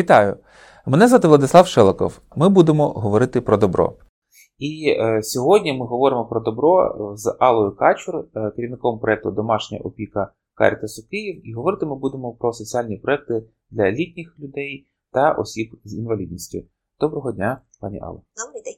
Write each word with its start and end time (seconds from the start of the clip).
Вітаю! 0.00 0.36
Мене 0.86 1.08
звати 1.08 1.28
Владислав 1.28 1.66
Шелоков. 1.66 2.20
Ми 2.36 2.48
будемо 2.48 2.88
говорити 2.88 3.40
про 3.40 3.56
добро. 3.56 3.92
І 4.58 4.96
е, 4.98 5.22
сьогодні 5.22 5.72
ми 5.72 5.86
говоримо 5.86 6.26
про 6.26 6.40
добро 6.40 6.94
з 7.16 7.36
Алою 7.40 7.76
Качур, 7.76 8.14
е, 8.16 8.52
керівником 8.56 8.98
проєкту 8.98 9.30
Домашня 9.30 9.78
опіка 9.78 10.32
Карітасу 10.54 11.08
Київ. 11.10 11.48
І 11.48 11.52
говорити 11.52 11.86
ми 11.86 11.96
будемо 11.96 12.32
про 12.32 12.52
соціальні 12.52 12.96
проекти 12.96 13.42
для 13.70 13.90
літніх 13.90 14.36
людей 14.38 14.88
та 15.12 15.32
осіб 15.32 15.80
з 15.84 15.94
інвалідністю. 15.94 16.58
Доброго 17.00 17.32
дня, 17.32 17.60
пані 17.80 18.00
Алло. 18.00 18.22
Добрий 18.46 18.62
день. 18.62 18.76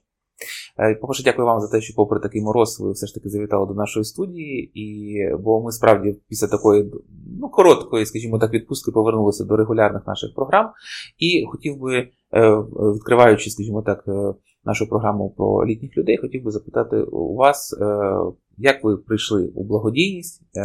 Е, 0.79 0.94
По-перше, 0.94 1.22
дякую 1.22 1.46
вам 1.46 1.61
за 1.61 1.68
те, 1.68 1.80
що, 1.80 1.94
попри 1.96 2.20
такий 2.20 2.43
мороз, 2.43 2.80
ви 2.80 2.93
все 2.93 3.07
ж 3.07 3.14
таки 3.14 3.29
завітали 3.29 3.66
до 3.66 3.75
нашої 3.75 4.04
студії. 4.04 4.72
І 4.75 5.16
бо 5.36 5.62
ми 5.62 5.72
справді 5.72 6.16
після 6.29 6.48
такої 6.48 6.93
ну, 7.42 7.48
короткої, 7.48 8.06
скажімо 8.06 8.38
так, 8.38 8.52
відпустки 8.52 8.92
повернулися 8.92 9.44
до 9.44 9.56
регулярних 9.56 10.06
наших 10.06 10.34
програм. 10.34 10.70
І 11.18 11.44
хотів 11.52 11.80
би, 11.80 12.08
е, 12.34 12.50
відкриваючи, 12.96 13.50
скажімо 13.50 13.82
так, 13.82 14.04
е, 14.08 14.34
нашу 14.64 14.88
програму 14.88 15.30
про 15.30 15.66
літніх 15.66 15.96
людей, 15.96 16.18
хотів 16.18 16.44
би 16.44 16.50
запитати 16.50 16.96
у 16.96 17.34
вас, 17.34 17.76
е, 17.80 18.14
як 18.56 18.84
ви 18.84 18.96
прийшли 18.96 19.52
у 19.54 19.64
благодійність, 19.64 20.42
е, 20.56 20.60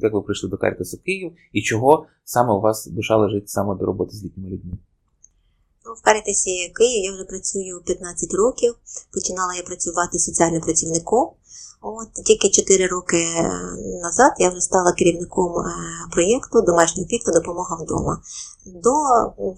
як 0.00 0.12
ви 0.12 0.22
прийшли 0.22 0.50
до 0.50 0.56
Карітасу 0.56 1.02
Київ 1.02 1.32
і 1.52 1.62
чого 1.62 2.06
саме 2.24 2.52
у 2.52 2.60
вас 2.60 2.86
душа 2.86 3.16
лежить 3.16 3.48
саме 3.48 3.74
до 3.74 3.86
роботи 3.86 4.10
з 4.16 4.24
літніми 4.24 4.50
людьми? 4.50 4.78
Ну, 5.86 5.92
в 5.92 6.04
Карітасі 6.04 6.72
Київ 6.78 7.04
я 7.04 7.12
вже 7.12 7.24
працюю 7.24 7.82
15 7.86 8.34
років. 8.34 8.74
Починала 9.14 9.54
я 9.54 9.62
працювати 9.62 10.18
соціальним 10.18 10.60
працівником. 10.60 11.30
От 11.84 12.12
тільки 12.24 12.50
4 12.50 12.86
роки 12.86 13.26
назад 14.02 14.32
я 14.38 14.50
вже 14.50 14.60
стала 14.60 14.92
керівником 14.92 15.52
е, 15.58 15.72
проєкту 16.12 16.62
домашнього 16.62 17.04
опіка 17.06 17.32
допомога 17.32 17.76
вдома. 17.76 18.22
До 18.66 18.92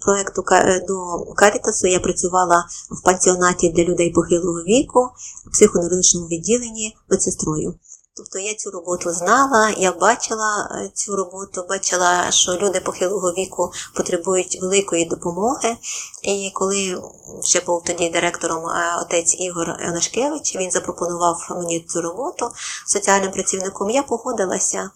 проєкту 0.01 0.43
до 0.87 1.25
Карітасу 1.35 1.87
я 1.87 1.99
працювала 1.99 2.65
в 2.91 3.03
пансіонаті 3.03 3.69
для 3.69 3.83
людей 3.83 4.11
похилого 4.11 4.63
віку, 4.63 5.09
в 5.47 5.51
психоневрологічному 5.51 6.27
відділенні 6.27 6.95
медсестрою. 7.09 7.75
Тобто 8.17 8.39
я 8.39 8.55
цю 8.55 8.71
роботу 8.71 9.11
знала, 9.11 9.69
я 9.77 9.91
бачила 9.91 10.69
е, 10.71 10.91
цю 10.93 11.15
роботу, 11.15 11.65
бачила, 11.69 12.31
що 12.31 12.51
люди 12.51 12.79
похилого 12.79 13.31
віку 13.31 13.71
потребують 13.95 14.61
великої 14.61 15.05
допомоги. 15.05 15.77
І 16.23 16.51
коли 16.53 17.01
ще 17.43 17.61
був 17.61 17.83
тоді 17.83 18.09
директором 18.09 18.65
е, 18.65 19.01
отець 19.01 19.35
Ігор 19.39 19.69
Онашкевич, 19.69 20.55
він 20.55 20.71
запропонував 20.71 21.47
мені 21.49 21.79
цю 21.79 22.01
роботу 22.01 22.51
соціальним 22.87 23.31
працівником, 23.31 23.89
я 23.89 24.03
погодилася. 24.03 24.89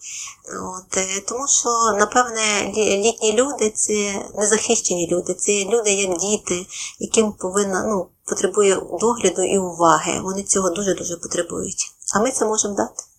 От, 0.78 0.96
е, 0.96 1.20
Тому 1.28 1.48
що, 1.48 1.68
напевне, 1.98 2.72
літні 2.76 3.32
люди 3.32 3.70
це 3.70 4.24
незахищені 4.34 5.08
люди, 5.12 5.34
це 5.34 5.52
люди 5.64 5.90
як 5.90 6.18
діти, 6.18 6.66
яким 6.98 7.32
повинна 7.32 7.84
ну, 7.84 8.06
потребує 8.24 8.82
догляду 9.00 9.42
і 9.42 9.58
уваги. 9.58 10.20
Вони 10.20 10.42
цього 10.42 10.70
дуже-дуже 10.70 11.16
потребують. 11.16 11.92
А 12.14 12.20
ми 12.20 12.30
це 12.30 12.44
можемо 12.44 12.74
дати. 12.74 13.09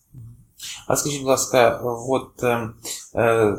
А 0.87 0.95
скажіть, 0.95 1.19
будь 1.19 1.29
ласка, 1.29 1.81
от 2.09 2.43
е, 2.43 2.69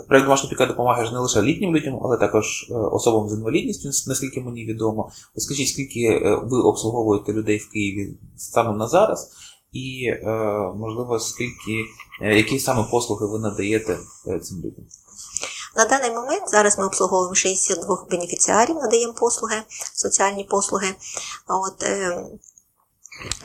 проєкт 0.09 0.27
домашня 0.27 0.47
опіка 0.47 0.67
допомагає 0.67 1.06
ж 1.06 1.12
не 1.12 1.19
лише 1.19 1.42
літнім 1.42 1.77
людям, 1.77 2.01
але 2.03 2.17
також 2.17 2.67
е, 2.70 2.75
особам 2.75 3.29
з 3.29 3.33
інвалідністю, 3.33 3.89
наскільки 4.09 4.41
мені 4.41 4.64
відомо. 4.64 5.11
От 5.37 5.42
скажіть, 5.42 5.69
скільки 5.69 6.01
е, 6.01 6.41
ви 6.45 6.61
обслуговуєте 6.61 7.33
людей 7.33 7.59
в 7.59 7.70
Києві 7.70 8.17
станом 8.37 8.79
на 8.79 8.89
зараз, 8.89 9.31
і, 9.73 10.06
е, 10.06 10.29
можливо, 10.77 11.20
скільки, 11.20 11.84
е, 12.23 12.37
які 12.37 12.59
саме 12.59 12.84
послуги 12.91 13.27
ви 13.27 13.39
надаєте 13.39 13.98
е, 14.27 14.39
цим 14.39 14.59
людям? 14.59 14.84
На 15.77 15.84
даний 15.84 16.11
момент 16.11 16.48
зараз 16.48 16.79
ми 16.79 16.86
обслуговуємо 16.86 17.35
62 17.35 18.07
бенефіціарів, 18.11 18.77
надаємо 18.77 19.13
послуги, 19.13 19.57
соціальні 19.95 20.45
послуги. 20.45 20.89
От, 21.48 21.83
е, 21.83 22.25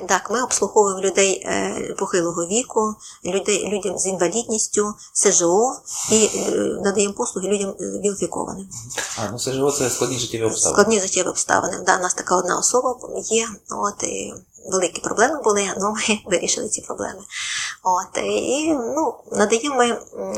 так, 0.07 0.31
ми 0.31 0.43
обслуговуємо 0.43 1.01
людей 1.01 1.43
е, 1.45 1.95
похилого 1.99 2.45
віку, 2.47 2.95
людей, 3.25 3.69
людям 3.69 3.97
з 3.97 4.05
інвалідністю, 4.05 4.93
СЖО 5.13 5.75
і 6.11 6.29
е, 6.35 6.51
надаємо 6.83 7.13
послуги 7.13 7.47
людям 7.47 7.69
вілфікованим. 7.79 8.69
А, 9.17 9.31
ну 9.31 9.39
СЖО 9.39 9.71
це 9.71 9.89
складні 9.89 10.19
життєві 10.19 10.43
обставини. 10.43 10.73
Складні 10.73 10.99
життєві 10.99 11.27
обставини. 11.27 11.79
Да, 11.85 11.97
у 11.97 12.01
нас 12.01 12.13
така 12.13 12.37
одна 12.37 12.57
особа 12.57 12.99
є. 13.29 13.47
От, 13.69 14.03
і 14.03 14.33
великі 14.67 15.01
проблеми 15.01 15.41
були, 15.43 15.69
але 15.77 15.89
ми 15.89 16.19
вирішили 16.25 16.69
ці 16.69 16.81
проблеми. 16.81 17.19
От, 17.83 18.23
І 18.23 18.73
ну, 18.73 19.13
надаємо 19.31 19.83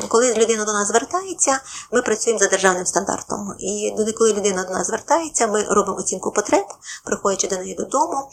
коли 0.07 0.33
людина 0.33 0.65
до 0.65 0.73
нас 0.73 0.87
звертається, 0.87 1.59
ми 1.91 2.01
працюємо 2.01 2.39
за 2.39 2.47
державним 2.47 2.85
стандартом. 2.85 3.55
І 3.59 3.93
коли 4.17 4.33
людина 4.33 4.63
до 4.63 4.73
нас 4.73 4.87
звертається, 4.87 5.47
ми 5.47 5.63
робимо 5.63 5.97
оцінку 5.97 6.31
потреб, 6.31 6.65
приходячи 7.05 7.47
до 7.47 7.55
неї 7.55 7.75
додому, 7.75 8.29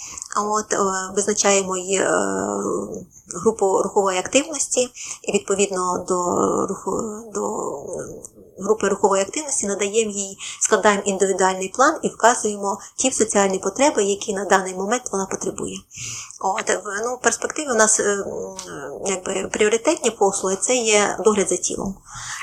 от, 0.46 0.72
е, 0.72 0.78
визначаємо 1.16 1.76
її 1.76 1.98
е, 1.98 2.08
групу 3.34 3.82
рухової 3.82 4.18
активності, 4.18 4.88
і 5.22 5.32
відповідно 5.32 6.04
до 6.08 6.66
руху 6.66 6.90
до 7.34 7.72
групи 8.58 8.88
рухової 8.88 9.22
активності 9.22 9.66
надаємо 9.66 10.10
їй, 10.10 10.38
складаємо 10.60 11.02
індивідуальний 11.04 11.68
план 11.68 11.98
і 12.02 12.08
вказуємо 12.08 12.78
ті 12.96 13.10
соціальні 13.10 13.58
потреби, 13.58 14.04
які 14.04 14.34
на 14.34 14.44
даний 14.44 14.74
момент 14.74 15.02
вона 15.12 15.26
потребує. 15.26 15.76
От, 16.41 16.78
ну, 17.04 17.16
В 17.16 17.20
перспективі 17.20 17.70
у 17.70 17.74
нас 17.74 18.00
е, 18.00 18.24
якби, 19.06 19.48
пріоритетні 19.52 20.10
послуги 20.10 20.56
це 20.56 20.76
є 20.76 21.19
догляд 21.24 21.48
за 21.48 21.56
тілом. 21.56 21.98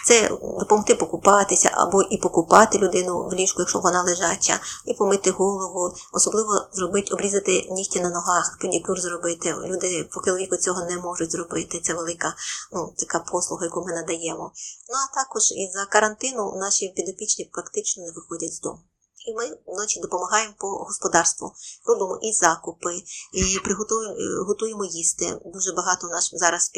Це 0.06 0.30
допомогти 0.60 0.96
покупатися 0.96 1.72
або 1.74 2.02
і 2.02 2.18
покупати 2.18 2.78
людину 2.78 3.28
в 3.30 3.34
ліжку, 3.34 3.62
якщо 3.62 3.80
вона 3.80 4.04
лежача, 4.04 4.60
і 4.86 4.94
помити 4.94 5.32
голову, 5.32 5.96
особливо 6.14 6.68
зробити, 6.72 7.14
обрізати 7.14 7.68
нігті 7.72 8.00
на 8.00 8.10
ногах, 8.10 8.58
педикюр 8.62 9.00
зробити. 9.00 9.56
Люди 9.66 10.10
поки 10.14 10.34
віку 10.34 10.58
цього 10.58 10.86
не 10.86 10.98
можуть 10.98 11.32
зробити. 11.32 11.80
Це 11.80 11.94
велика 11.94 12.36
ну, 12.72 12.94
така 12.98 13.20
послуга, 13.20 13.66
яку 13.66 13.86
ми 13.86 13.94
надаємо. 13.94 14.52
Ну 14.90 14.96
а 14.96 15.16
також 15.16 15.52
із 15.52 15.74
за 15.74 15.86
карантину 15.86 16.54
наші 16.56 16.88
підопічні 16.88 17.46
практично 17.54 18.04
не 18.04 18.12
виходять 18.12 18.54
з 18.54 18.62
дому. 18.62 18.80
І 19.28 19.34
ми 19.34 19.58
вночі 19.68 20.00
допомагаємо 20.00 20.54
по 20.58 20.68
господарству, 20.68 21.54
робимо 21.86 22.20
і 22.22 22.34
закупи, 22.34 23.04
і 23.34 23.60
приготуємо 23.64 24.16
готуємо 24.48 24.86
їсти. 24.86 25.40
Дуже 25.46 25.74
багато 25.74 26.08
нас 26.08 26.32
зараз 26.34 26.72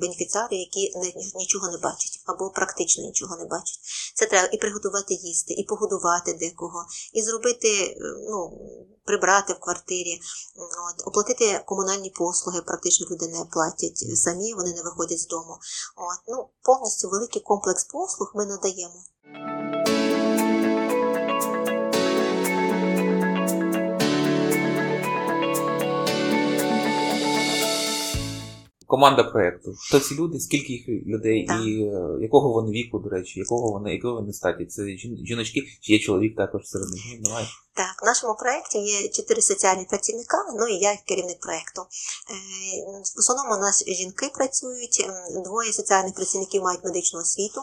бенефіціарів, 0.00 0.58
які 0.58 0.92
нічого 1.34 1.68
не 1.68 1.78
бачать 1.78 2.20
або 2.26 2.50
практично 2.50 3.04
нічого 3.04 3.36
не 3.36 3.44
бачать. 3.44 3.78
Це 4.14 4.26
треба 4.26 4.48
і 4.52 4.58
приготувати 4.58 5.14
їсти, 5.14 5.54
і 5.54 5.64
погодувати 5.64 6.32
декого, 6.32 6.86
і 7.12 7.22
зробити, 7.22 7.96
ну, 8.30 8.58
прибрати 9.04 9.52
в 9.52 9.60
квартирі, 9.60 10.20
от, 10.56 11.06
оплатити 11.06 11.62
комунальні 11.66 12.10
послуги. 12.10 12.62
Практично 12.62 13.06
люди 13.10 13.28
не 13.28 13.44
платять 13.44 13.98
самі, 13.98 14.54
вони 14.54 14.74
не 14.74 14.82
виходять 14.82 15.20
з 15.20 15.26
дому. 15.26 15.58
От, 15.96 16.18
ну, 16.28 16.48
Повністю 16.62 17.08
великий 17.08 17.42
комплекс 17.42 17.84
послуг 17.84 18.32
ми 18.34 18.46
надаємо. 18.46 19.04
Команда 28.92 29.24
проєкту. 29.24 29.74
Хто 29.78 30.00
ці 30.00 30.14
люди, 30.14 30.40
скільки 30.40 30.72
їх 30.72 30.88
людей, 30.88 31.46
так. 31.46 31.60
і 31.66 31.82
е, 31.82 32.22
якого 32.22 32.52
вони 32.52 32.70
віку, 32.70 32.98
до 32.98 33.08
речі, 33.08 33.40
якого 33.40 33.72
вони, 33.72 33.92
якого 33.92 34.14
вони 34.14 34.32
статі? 34.32 34.66
Це 34.66 34.82
жіночки, 35.28 35.60
чи 35.80 35.92
є 35.92 35.98
чоловік 35.98 36.36
також 36.36 36.68
серед 36.68 36.88
них? 36.90 37.00
Немає. 37.20 37.46
Так, 37.74 38.02
в 38.02 38.06
нашому 38.06 38.34
проєкті 38.34 38.78
є 38.78 39.08
чотири 39.08 39.42
соціальні 39.42 39.84
працівника, 39.84 40.36
ну 40.58 40.66
і 40.66 40.74
я 40.74 40.90
як 40.90 41.00
керівник 41.00 41.40
проєкту. 41.40 41.82
Е, 41.82 42.34
в 43.16 43.18
основному 43.18 43.54
у 43.54 43.60
нас 43.60 43.84
жінки 43.86 44.30
працюють, 44.34 45.06
двоє 45.44 45.72
соціальних 45.72 46.14
працівників 46.14 46.62
мають 46.62 46.84
медичну 46.84 47.20
освіту 47.20 47.60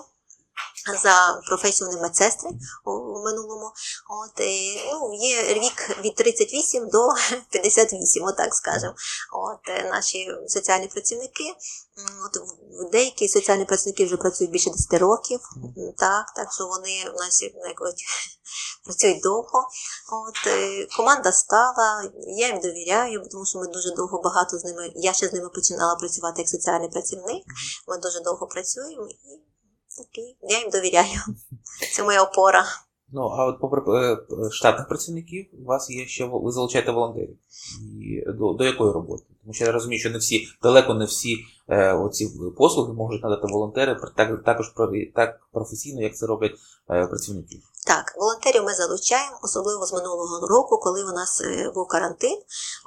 за 1.04 1.42
професію 1.48 1.90
вони 1.90 2.02
медсестри 2.02 2.50
у 2.86 3.24
минулому. 3.24 3.72
От, 4.10 4.40
і, 4.40 4.82
ну, 4.92 5.14
Є 5.14 5.54
вік 5.54 6.00
від 6.02 6.16
38 6.16 6.90
до 6.90 7.10
58, 7.52 8.24
отак 8.24 8.56
скажемо. 8.56 8.94
От, 9.34 9.70
е, 9.70 9.90
Наші 9.90 10.32
соціальні 10.48 10.88
працівники. 10.88 11.44
От, 12.26 12.42
Деякі 12.92 13.28
соціальні 13.28 13.66
працівники 13.66 14.06
вже 14.06 14.18
працюють 14.18 14.52
більше 14.52 14.70
10 14.70 14.94
років, 14.94 15.40
так 15.98 16.34
так 16.36 16.54
що 16.54 16.68
вони 16.68 17.12
у 17.16 17.24
нас 17.24 17.44
працюють 18.86 19.22
довго. 19.22 19.68
От, 20.12 20.48
е, 20.48 20.88
Команда 20.98 21.32
стала, 21.32 22.12
я 22.38 22.48
їм 22.48 22.60
довіряю, 22.60 23.28
тому 23.32 23.46
що 23.46 23.60
ми 23.60 23.68
дуже 23.68 23.92
довго 23.92 24.22
багато 24.22 24.58
з 24.58 24.64
ними. 24.64 24.92
Я 24.96 25.14
ще 25.14 25.28
з 25.28 25.34
ними 25.34 25.50
починала 25.50 25.96
працювати 25.96 26.42
як 26.42 26.50
соціальний 26.50 26.90
працівник. 26.90 27.44
Ми 27.88 27.98
дуже 27.98 28.20
довго 28.20 28.48
працюємо. 28.48 29.08
і 29.08 29.49
такий. 30.04 30.38
Я 30.42 30.60
їм 30.60 30.70
довіряю. 30.70 31.20
Це 31.96 32.04
моя 32.04 32.24
опора. 32.24 32.64
Ну, 33.12 33.22
а 33.22 33.46
от 33.46 33.60
попри 33.60 33.82
е, 33.96 34.18
штатних 34.52 34.88
працівників, 34.88 35.46
у 35.62 35.64
вас 35.64 35.90
є 35.90 36.06
ще 36.06 36.26
ви 36.26 36.52
залучаєте 36.52 36.92
волонтерів. 36.92 37.38
І 38.02 38.32
до, 38.32 38.54
до 38.54 38.64
якої 38.64 38.92
роботи? 38.92 39.24
Тому 39.42 39.54
що 39.54 39.66
я 39.66 39.72
розумію, 39.72 40.00
що 40.00 40.10
не 40.10 40.18
всі, 40.18 40.48
далеко 40.64 40.94
не 40.94 41.06
всі 41.06 41.38
е, 41.68 41.94
оці 41.94 42.30
послуги 42.58 42.94
можуть 42.94 43.24
надати 43.24 43.48
волонтери 43.48 43.98
так, 44.16 44.44
також 44.44 44.74
так 45.16 45.40
професійно, 45.52 46.02
як 46.02 46.16
це 46.16 46.26
роблять 46.26 46.56
е, 46.90 47.08
працівники. 47.08 47.60
Так, 47.90 48.16
волонтерів 48.18 48.64
ми 48.64 48.74
залучаємо, 48.74 49.40
особливо 49.42 49.86
з 49.86 49.94
минулого 49.94 50.48
року, 50.48 50.78
коли 50.78 51.04
у 51.04 51.12
нас 51.12 51.42
е, 51.42 51.72
був 51.76 51.88
карантин. 51.88 52.40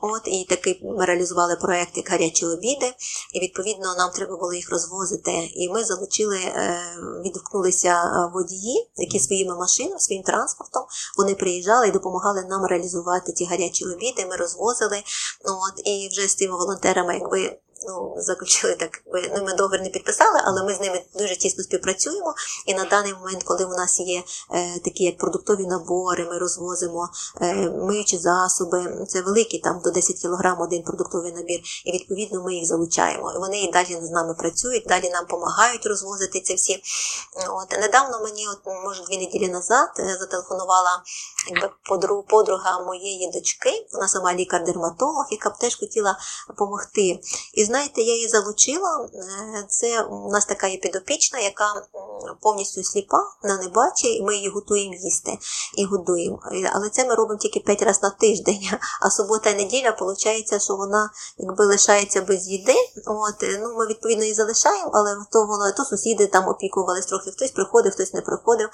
От 0.02 0.22
і 0.24 0.46
такий 0.48 0.80
ми 0.84 1.04
реалізували 1.04 1.56
проект 1.56 1.96
як 1.96 2.08
гарячі 2.08 2.46
обіди, 2.46 2.94
і 3.34 3.40
відповідно 3.40 3.94
нам 3.94 4.10
треба 4.10 4.36
було 4.36 4.52
їх 4.52 4.70
розвозити. 4.70 5.32
І 5.54 5.68
ми 5.68 5.84
залучили, 5.84 6.36
е, 6.36 6.80
відгукнулися 7.24 7.88
е, 7.88 8.30
водії, 8.34 8.90
які 8.96 9.20
своїми 9.20 9.56
машинами, 9.56 10.00
своїм 10.00 10.22
транспортом 10.22 10.82
вони 11.18 11.34
приїжджали 11.34 11.88
і 11.88 11.92
допомагали 11.92 12.44
нам 12.48 12.66
реалізувати 12.66 13.32
ті 13.32 13.44
гарячі 13.44 13.84
обіди. 13.84 14.26
Ми 14.26 14.36
розвозили. 14.36 15.02
От 15.44 15.86
і 15.86 16.08
вже 16.12 16.28
з 16.28 16.34
тими 16.34 16.56
волонтерами, 16.56 17.14
якби. 17.14 17.58
Ну, 17.86 18.14
заключили 18.16 18.74
так, 18.74 19.02
ну, 19.36 19.44
ми 19.44 19.54
договір 19.54 19.82
не 19.82 19.88
підписали, 19.88 20.40
але 20.44 20.64
ми 20.64 20.74
з 20.74 20.80
ними 20.80 21.02
дуже 21.14 21.36
тісно 21.36 21.64
співпрацюємо. 21.64 22.34
І 22.66 22.74
на 22.74 22.84
даний 22.84 23.14
момент, 23.14 23.42
коли 23.42 23.64
у 23.64 23.68
нас 23.68 24.00
є 24.00 24.22
е, 24.50 24.78
такі 24.78 25.04
як 25.04 25.18
продуктові 25.18 25.66
набори, 25.66 26.24
ми 26.24 26.38
розвозимо 26.38 27.08
е, 27.40 27.54
миючі 27.70 28.18
засоби, 28.18 29.06
це 29.08 29.22
великі, 29.22 29.58
там 29.58 29.80
до 29.84 29.90
10 29.90 30.16
кг 30.22 30.56
один 30.60 30.82
продуктовий 30.82 31.32
набір, 31.32 31.60
і 31.84 31.92
відповідно 31.92 32.42
ми 32.42 32.54
їх 32.54 32.66
залучаємо. 32.66 33.32
І 33.32 33.38
вони 33.38 33.62
і 33.62 33.70
далі 33.70 33.98
з 34.02 34.10
нами 34.10 34.34
працюють, 34.34 34.84
далі 34.86 35.10
нам 35.10 35.24
допомагають 35.24 35.86
розвозити 35.86 36.40
ці 36.40 36.54
всі. 36.54 36.82
От 37.50 37.80
недавно 37.80 38.20
мені, 38.20 38.48
от 38.48 38.74
може 38.84 39.04
дві 39.04 39.18
неділі 39.18 39.48
назад, 39.48 39.88
е, 39.98 40.16
зателефонувала 40.20 41.02
якби 41.50 41.70
подруга 42.28 42.80
моєї 42.80 43.30
дочки, 43.30 43.86
вона 43.92 44.08
сама 44.08 44.34
лікар-дерматолог, 44.34 45.26
яка 45.30 45.50
б 45.50 45.58
теж 45.58 45.76
хотіла 45.76 46.18
допомогти. 46.48 47.20
І 47.54 47.64
знаєте, 47.72 48.02
я 48.02 48.14
її 48.14 48.28
залучила. 48.28 49.08
Е, 49.14 49.64
Це 49.68 50.02
у 50.02 50.30
нас 50.30 50.44
така 50.46 50.66
є 50.66 50.76
підопічна, 50.76 51.38
яка 51.38 51.86
повністю 52.40 52.82
сліпа, 52.84 53.18
вона 53.42 53.56
не 53.62 53.68
бачить, 53.68 54.16
і 54.16 54.22
ми 54.22 54.34
її 54.36 54.48
готуємо 54.48 54.94
їсти 54.94 55.38
і 55.78 55.84
годуємо. 55.84 56.40
Е, 56.52 56.70
Але 56.74 56.88
це 56.90 57.04
ми 57.04 57.14
робимо 57.14 57.38
тільки 57.40 57.60
5 57.60 57.82
разів 57.82 58.02
на 58.02 58.10
тиждень. 58.10 58.60
А 59.02 59.10
субота 59.10 59.50
і 59.50 59.54
неділя 59.54 59.90
виходить, 59.90 60.62
що 60.62 60.76
вона 60.76 61.10
якби 61.38 61.64
лишається 61.66 62.22
без 62.22 62.48
їди. 62.48 62.74
От 63.06 63.42
е, 63.42 63.58
ну 63.62 63.74
ми 63.78 63.86
відповідно 63.86 64.24
її 64.24 64.34
залишаємо, 64.34 64.90
але 64.94 65.16
то 65.32 65.46
воно 65.46 65.72
то 65.76 65.84
сусіди 65.84 66.26
там 66.26 66.48
опікувались 66.48 67.06
трохи, 67.06 67.30
хтось 67.30 67.50
приходив, 67.50 67.92
хтось 67.92 68.14
не 68.14 68.20
приходив. 68.20 68.68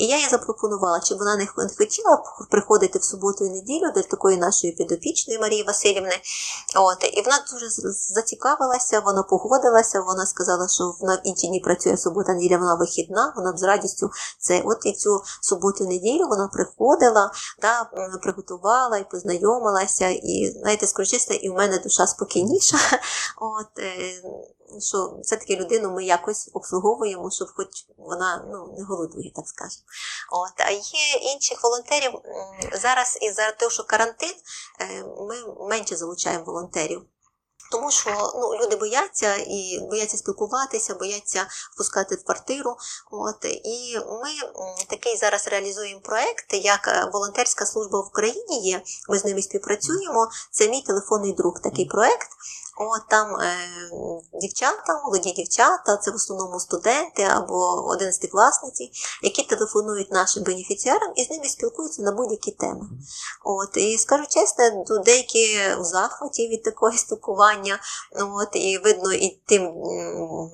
І 0.00 0.06
я 0.06 0.16
їй 0.18 0.28
запропонувала, 0.30 1.00
чи 1.00 1.14
вона 1.14 1.36
не 1.36 1.46
хотіла 1.78 2.22
приходити 2.50 2.98
в 2.98 3.04
суботу 3.04 3.44
і 3.44 3.50
неділю 3.50 3.92
до 3.94 4.02
такої 4.02 4.36
нашої 4.36 4.72
підопічної 4.72 5.38
Марії 5.40 5.62
Васильівни. 5.62 6.16
От 6.76 7.04
і 7.12 7.22
вона 7.22 7.44
дуже 7.52 7.70
з- 7.70 8.12
зацікавилася, 8.42 9.00
вона 9.00 9.22
погодилася. 9.22 10.00
Вона 10.00 10.26
сказала, 10.26 10.68
що 10.68 10.94
вона 11.00 11.14
в 11.14 11.20
інші 11.24 11.46
дні 11.48 11.60
працює 11.60 11.96
субота, 11.96 12.34
неділя, 12.34 12.56
вона 12.56 12.74
вихідна. 12.74 13.32
Вона 13.36 13.52
б 13.52 13.58
з 13.58 13.62
радістю 13.62 14.10
це. 14.38 14.62
От 14.64 14.78
і 14.84 14.92
цю 14.92 15.22
суботу, 15.40 15.84
неділю 15.84 16.28
вона 16.28 16.48
приходила, 16.48 17.32
да, 17.60 17.90
м, 17.94 18.18
приготувала 18.22 18.98
і 18.98 19.10
познайомилася. 19.10 20.08
І 20.08 20.54
знаєте, 20.60 20.86
скорочисто, 20.86 21.34
і 21.34 21.50
в 21.50 21.52
мене 21.54 21.78
душа 21.78 22.06
спокійніша. 22.06 22.76
От 23.40 23.78
е, 23.78 24.22
що 24.80 25.18
все-таки 25.22 25.56
людину 25.56 25.90
ми 25.90 26.04
якось 26.04 26.50
обслуговуємо, 26.54 27.30
щоб 27.30 27.48
хоч 27.56 27.68
вона 27.98 28.44
ну 28.50 28.74
не 28.78 28.84
голодує, 28.84 29.32
так 29.36 29.48
скажемо. 29.48 29.84
От 30.32 30.66
а 30.66 30.70
є 30.70 31.32
інших 31.34 31.62
волонтерів 31.62 32.12
зараз 32.82 33.18
із 33.22 33.34
за 33.34 33.50
того, 33.50 33.70
що 33.70 33.84
карантин, 33.84 34.34
е, 34.80 35.04
ми 35.28 35.66
менше 35.68 35.96
залучаємо 35.96 36.44
волонтерів. 36.44 37.02
Тому 37.72 37.90
що 37.90 38.32
ну, 38.34 38.54
люди 38.62 38.76
бояться 38.76 39.36
і 39.36 39.80
бояться 39.90 40.16
спілкуватися, 40.16 40.94
бояться 40.94 41.46
впускати 41.74 42.14
в 42.14 42.24
квартиру. 42.24 42.76
От 43.10 43.44
і 43.44 43.98
ми 43.98 44.30
такий 44.88 45.16
зараз 45.16 45.48
реалізуємо 45.48 46.00
проект, 46.00 46.54
як 46.54 46.88
е, 46.88 47.10
волонтерська 47.12 47.66
служба 47.66 48.00
в 48.00 48.06
Україні 48.06 48.68
є. 48.68 48.82
Ми 49.08 49.18
з 49.18 49.24
ними 49.24 49.42
співпрацюємо. 49.42 50.28
Це 50.50 50.68
мій 50.68 50.82
телефонний 50.82 51.32
друг. 51.32 51.60
Такий 51.60 51.84
проект. 51.84 52.28
От 52.78 53.08
там 53.08 53.36
е, 53.40 53.56
дівчата, 54.40 55.00
молоді 55.04 55.32
дівчата, 55.32 55.96
це 55.96 56.10
в 56.10 56.14
основному 56.14 56.60
студенти 56.60 57.22
або 57.22 57.84
одинадцятикласниці, 57.86 58.90
які 59.22 59.42
телефонують 59.42 60.12
нашим 60.12 60.42
бенефіціарам 60.42 61.12
і 61.16 61.24
з 61.24 61.30
ними 61.30 61.44
спілкуються 61.44 62.02
на 62.02 62.12
будь-які 62.12 62.50
теми. 62.50 62.86
От 63.44 63.76
і 63.76 63.98
скажу 63.98 64.24
чесно, 64.28 64.84
ну, 64.88 64.98
деякі 64.98 65.58
в 65.80 65.84
захваті 65.84 66.48
від 66.48 66.62
такого 66.62 66.92
спілкування. 66.92 67.78
От 68.34 68.48
і 68.52 68.78
видно, 68.78 69.12
і 69.12 69.42
тим 69.46 69.72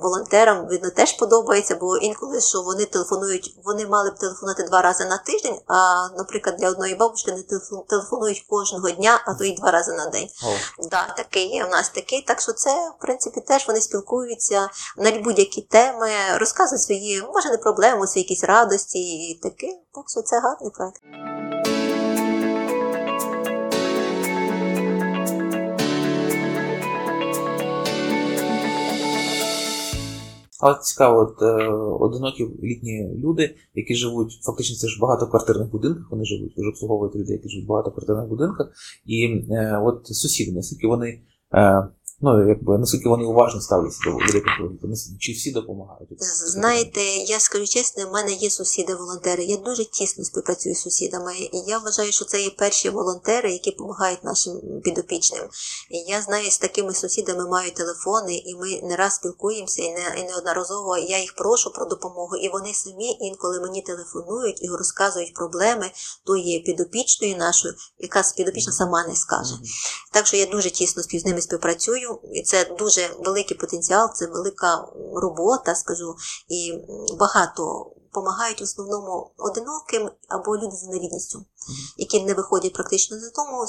волонтерам 0.00 0.66
видно 0.66 0.90
теж 0.90 1.12
подобається, 1.12 1.76
бо 1.76 1.96
інколи 1.96 2.40
що 2.40 2.62
вони 2.62 2.84
телефонують, 2.84 3.56
вони 3.64 3.86
мали 3.86 4.10
б 4.10 4.18
телефонувати 4.18 4.62
два 4.62 4.82
рази 4.82 5.04
на 5.04 5.18
тиждень. 5.18 5.58
А, 5.66 6.08
наприклад, 6.16 6.56
для 6.56 6.68
одної 6.70 6.94
бабушки 6.94 7.30
телефон- 7.30 7.86
телефонують 7.88 8.44
кожного 8.48 8.90
дня, 8.90 9.22
а 9.26 9.34
то 9.34 9.44
й 9.44 9.52
два 9.56 9.70
рази 9.70 9.92
на 9.92 10.06
день. 10.06 10.28
О, 10.44 10.46
Да, 10.90 11.14
такий 11.16 11.46
є 11.48 11.64
у 11.64 11.68
нас 11.68 11.88
такий. 11.88 12.07
Так 12.26 12.40
що 12.40 12.52
це, 12.52 12.70
в 12.70 13.00
принципі, 13.00 13.40
теж 13.40 13.66
вони 13.68 13.80
спілкуються 13.80 14.68
на 14.96 15.10
будь-які 15.10 15.62
теми, 15.62 16.08
розказують 16.40 16.82
свої, 16.82 17.22
може, 17.34 17.50
не 17.50 17.58
проблеми, 17.58 18.06
свої 18.06 18.22
якісь 18.22 18.44
радості 18.44 18.98
і 18.98 19.40
таке. 19.42 19.66
Так 19.94 20.04
що 20.10 20.22
це 20.22 20.40
гарний 20.40 20.70
проект. 20.70 21.00
Але 30.60 30.78
цікаво, 30.82 31.20
от, 31.20 31.42
е, 31.42 31.68
одинокі 32.00 32.44
літні 32.62 33.10
люди, 33.24 33.54
які 33.74 33.94
живуть, 33.94 34.40
фактично 34.42 34.76
це 34.76 34.88
ж 34.88 35.00
багатоквартирних 35.00 35.70
будинках, 35.70 36.06
вони 36.10 36.24
живуть, 36.24 36.52
ви 36.56 36.64
ж 36.64 36.68
обслуговуєте 36.68 37.18
людей, 37.18 37.36
які 37.36 37.48
живуть 37.48 37.66
в 37.66 37.68
багатоквартирних 37.68 38.28
будинках. 38.28 38.68
І 39.04 39.44
е, 39.50 39.80
от 39.84 40.06
сусіди, 40.06 40.52
наскільки 40.52 40.86
вони, 40.86 41.20
е, 41.54 41.88
ну, 42.20 42.48
якби, 42.48 42.78
наскільки 42.78 43.08
вони 43.08 43.24
уважно 43.24 43.60
ставляться 43.60 44.00
до 44.04 44.10
великих 44.10 44.56
проєктів, 44.58 45.18
чи 45.18 45.32
всі 45.32 45.52
допомагають? 45.52 46.08
Знаєте, 46.46 47.00
я 47.26 47.40
скажу 47.40 47.66
чесно, 47.66 48.08
в 48.08 48.12
мене 48.12 48.32
є 48.32 48.48
сусіди-волонтери. 48.48 49.44
Я 49.44 49.56
дуже 49.56 49.84
тісно 49.84 50.24
співпрацюю 50.24 50.74
з 50.74 50.78
сусідами. 50.78 51.32
І 51.36 51.58
я 51.66 51.78
вважаю, 51.78 52.12
що 52.12 52.24
це 52.24 52.42
є 52.42 52.50
перші 52.50 52.90
волонтери, 52.90 53.52
які 53.52 53.70
допомагають 53.70 54.24
нашим 54.24 54.60
підопічним. 54.84 55.44
І 55.90 55.98
я 55.98 56.22
знаю, 56.22 56.50
з 56.50 56.58
такими 56.58 56.94
сусідами 56.94 57.48
маю 57.48 57.70
телефони, 57.70 58.36
і 58.36 58.54
ми 58.54 58.88
не 58.88 58.96
раз 58.96 59.14
спілкуємося, 59.14 59.82
і 59.82 59.92
не 59.92 60.20
і 60.20 60.24
неодноразово 60.24 60.96
я 60.96 61.20
їх 61.20 61.34
прошу 61.34 61.72
про 61.72 61.86
допомогу. 61.86 62.36
І 62.36 62.48
вони 62.48 62.74
самі 62.74 63.16
інколи 63.20 63.60
мені 63.60 63.82
телефонують 63.82 64.62
і 64.62 64.68
розказують 64.68 65.34
проблеми 65.34 65.90
тої 66.26 66.60
підопічної 66.60 67.36
нашої, 67.36 67.74
яка 67.98 68.22
підопічна 68.36 68.72
сама 68.72 69.06
не 69.06 69.16
скаже. 69.16 69.54
Мгм. 69.54 69.64
Так 70.12 70.26
що 70.26 70.36
я 70.36 70.46
дуже 70.46 70.70
тісно 70.70 71.02
з 71.02 71.24
ними 71.24 71.40
співпрацюю, 71.40 72.07
і 72.32 72.42
це 72.42 72.64
дуже 72.78 73.08
великий 73.24 73.56
потенціал, 73.56 74.12
це 74.14 74.26
велика 74.26 74.88
робота, 75.14 75.74
скажу, 75.74 76.14
і 76.48 76.72
багато 77.18 77.92
допомагають 78.04 78.60
в 78.60 78.64
основному 78.64 79.30
одиноким 79.38 80.10
або 80.28 80.56
люди 80.56 80.76
з 80.76 80.84
інвалідністю, 80.84 81.44
які 81.96 82.22
не 82.24 82.34
виходять 82.34 82.72
практично 82.72 83.18
з 83.20 83.32
дому. 83.32 83.64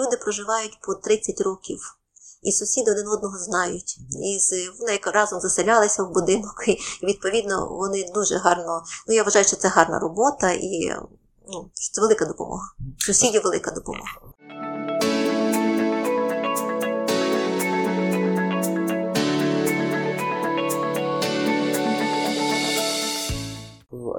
Люди 0.00 0.16
проживають 0.16 0.78
по 0.82 0.94
30 0.94 1.40
років. 1.40 1.94
І 2.42 2.52
сусіди 2.52 2.90
один 2.90 3.08
одного 3.08 3.38
знають. 3.38 3.98
І 4.24 4.38
з- 4.40 4.70
вони 4.80 4.92
як 4.92 5.06
разом 5.06 5.40
заселялися 5.40 6.02
в 6.02 6.10
будинок, 6.12 6.64
і 6.68 6.78
відповідно 7.06 7.68
вони 7.70 8.10
дуже 8.14 8.36
гарно. 8.36 8.82
Ну 9.08 9.14
я 9.14 9.22
вважаю, 9.22 9.44
що 9.44 9.56
це 9.56 9.68
гарна 9.68 9.98
робота 9.98 10.50
і 10.50 10.94
ну, 11.48 11.70
це 11.74 12.00
велика 12.00 12.24
допомога. 12.24 12.64
Сусідів 12.98 13.42
велика 13.42 13.70
допомога. 13.70 14.10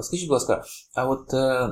Скажіть, 0.02 0.28
будь 0.28 0.34
ласка, 0.34 0.64
а 0.96 1.10
от 1.10 1.34
е, 1.34 1.70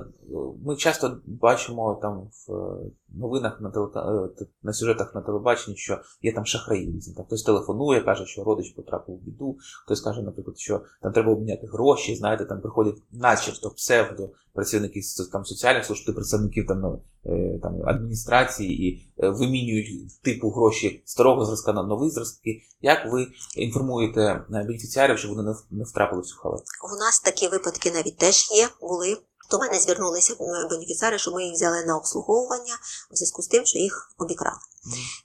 ми 0.65 0.75
часто 0.75 1.17
бачимо 1.25 2.00
там 2.01 2.29
в 2.48 2.77
новинах 3.19 3.62
на 3.62 3.71
телека... 3.71 4.00
е, 4.41 4.45
на 4.63 4.74
сюжетах 4.74 5.15
на 5.15 5.21
телебаченні, 5.21 5.77
що 5.77 6.00
є 6.21 6.33
там 6.33 6.45
шахраї 6.45 6.91
різні. 6.91 7.13
Там 7.13 7.25
хтось 7.25 7.43
телефонує, 7.43 8.01
каже, 8.01 8.25
що 8.25 8.43
родич 8.43 8.69
потрапив 8.71 9.15
в 9.15 9.19
біду, 9.19 9.57
хтось 9.86 10.01
каже, 10.01 10.21
наприклад, 10.21 10.59
що 10.59 10.81
там 11.01 11.12
треба 11.12 11.31
обміняти 11.31 11.67
гроші, 11.67 12.15
знаєте, 12.15 12.45
там 12.45 12.62
приходять 12.62 12.97
начебто 13.12 13.69
псевдо 13.69 14.29
працівники 14.57 15.01
там 15.31 15.45
соціальних 15.45 15.86
служб, 15.86 16.05
ти 16.05 16.12
представників 16.12 16.67
там, 16.67 17.00
е, 17.25 17.59
там 17.63 17.74
адміністрації 17.86 18.88
і 18.88 19.12
е, 19.24 19.29
вимінюють 19.29 20.21
типу 20.21 20.50
гроші 20.50 21.03
старого 21.05 21.45
зразка 21.45 21.74
на 21.74 21.83
нові 21.83 22.09
зразки. 22.09 22.62
Як 22.81 23.12
ви 23.12 23.27
інформуєте 23.57 24.45
бенефіціарів, 24.50 25.17
щоб 25.17 25.36
вони 25.36 25.55
не 25.71 25.83
втрапили 25.83 26.21
в 26.21 26.25
цю 26.25 26.36
халепу? 26.38 26.63
У 26.95 27.00
нас 27.00 27.19
такі 27.19 27.47
випадки 27.47 27.91
навіть 27.91 28.17
теж 28.17 28.51
є, 28.51 28.67
були. 28.81 29.17
До 29.50 29.60
мене 29.60 29.80
звернулися 29.80 30.36
бенефіціари, 30.70 31.20
що 31.20 31.32
ми 31.32 31.44
їх 31.44 31.54
взяли 31.54 31.86
на 31.86 31.98
обслуговування 31.98 32.80
в 33.12 33.16
зв'язку 33.16 33.42
з 33.42 33.48
тим, 33.48 33.66
що 33.66 33.80
їх 33.80 34.12
обікрали. 34.18 34.60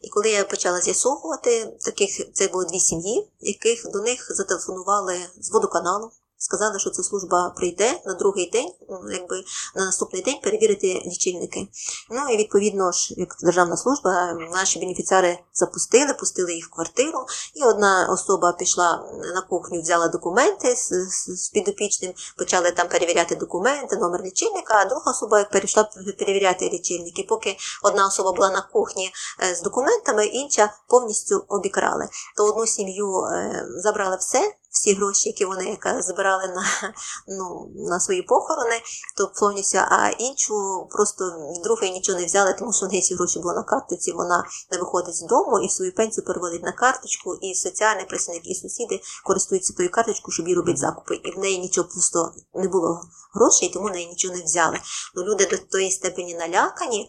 І 0.00 0.09
коли 0.09 0.31
я 0.31 0.45
почала 0.45 0.81
з'ясовувати, 0.81 1.67
таких 1.67 2.33
це 2.33 2.49
було 2.49 2.64
дві 2.64 2.81
сім'ї, 2.81 3.31
яких 3.41 3.91
до 3.91 4.00
них 4.00 4.26
зателефонували 4.37 5.17
з 5.41 5.50
водоканалу 5.50 6.11
сказали, 6.42 6.78
що 6.78 6.90
ця 6.90 7.02
служба 7.02 7.52
прийде 7.56 8.00
на 8.06 8.14
другий 8.14 8.50
день, 8.50 8.72
якби 9.12 9.44
на 9.76 9.84
наступний 9.84 10.22
день 10.22 10.40
перевірити 10.42 11.02
лічильники. 11.06 11.68
Ну 12.11 12.34
і 12.34 12.37
відповідно 12.37 12.92
ж, 12.92 13.14
як 13.16 13.37
державна 13.42 13.76
служба, 13.76 14.32
наші 14.52 14.78
бенефіціари 14.78 15.38
запустили, 15.52 16.14
пустили 16.14 16.54
їх 16.54 16.66
в 16.66 16.70
квартиру, 16.70 17.26
і 17.54 17.62
одна 17.64 18.08
особа 18.11 18.52
пішла 18.52 19.04
на 19.34 19.40
кухню, 19.40 19.80
взяла 19.80 20.08
документи 20.08 20.76
з, 20.76 20.88
з, 20.88 21.44
з 21.44 21.49
підопічним, 21.49 22.12
почали 22.38 22.70
там 22.70 22.88
перевіряти 22.88 23.37
документи, 23.37 23.96
номер 23.96 24.22
лічильника, 24.22 24.75
а 24.75 24.84
друга 24.84 25.11
особа 25.11 25.44
перейшла 25.44 25.90
перевіряти 26.18 26.68
лічильники. 26.68 27.26
Поки 27.28 27.56
одна 27.82 28.06
особа 28.06 28.32
була 28.32 28.50
на 28.50 28.62
кухні 28.62 29.12
е, 29.42 29.54
з 29.54 29.62
документами, 29.62 30.26
інша 30.26 30.72
повністю 30.88 31.44
обікрали. 31.49 32.08
То 32.37 32.44
одну 32.44 32.66
сім'ю 32.66 33.25
е, 33.25 33.66
забрали 33.76 34.16
все 34.16 34.54
всі 34.73 34.95
гроші, 34.95 35.29
які 35.29 35.45
вони 35.45 35.64
яка 35.64 36.02
збирали 36.02 36.47
на 36.47 36.64
ну, 37.29 37.71
на 37.75 38.00
свої 38.00 38.23
похорони, 38.23 38.83
то 39.17 39.33
повністю, 39.41 39.79
а 39.79 40.09
іншу 40.09 40.87
просто 40.91 41.25
від 41.25 41.62
другої 41.62 41.93
нічого 41.93 42.19
не 42.19 42.26
взяли, 42.26 42.52
тому 42.59 42.73
що 42.73 42.87
в 42.87 42.88
неї 42.88 43.02
ці 43.02 43.14
гроші 43.14 43.38
були 43.38 43.55
на 43.55 43.62
карточці, 43.62 44.12
вона 44.12 44.45
не 44.73 44.79
виходить 44.79 45.14
з 45.14 45.23
дому 45.23 45.59
і 45.59 45.69
свою 45.69 45.95
пенсію 45.95 46.25
переводить 46.26 46.62
на 46.62 46.73
карточку, 46.73 47.35
і 47.35 47.55
соціальний 47.55 48.07
працівник, 48.07 48.43
і 48.47 48.55
сусіди 48.55 49.00
користуються 49.25 49.73
тою 49.73 49.91
карточкою, 49.91 50.33
щоб 50.33 50.49
їй 50.49 50.55
робити 50.55 50.79
закупи. 50.79 51.14
І 51.14 51.31
в 51.31 51.38
неї 51.38 51.59
нічого 51.59 51.88
просто 51.88 52.33
не 52.55 52.69
було 52.69 53.00
грошей, 53.35 53.69
тому 53.69 53.88
в 53.88 53.91
неї 53.91 54.07
нічого 54.07 54.35
не 54.35 54.43
взяли. 54.43 54.81
Ну, 55.14 55.25
Люди 55.25 55.47
до 55.47 55.57
тої 55.57 55.91
степені 55.91 56.35
налякані, 56.35 57.09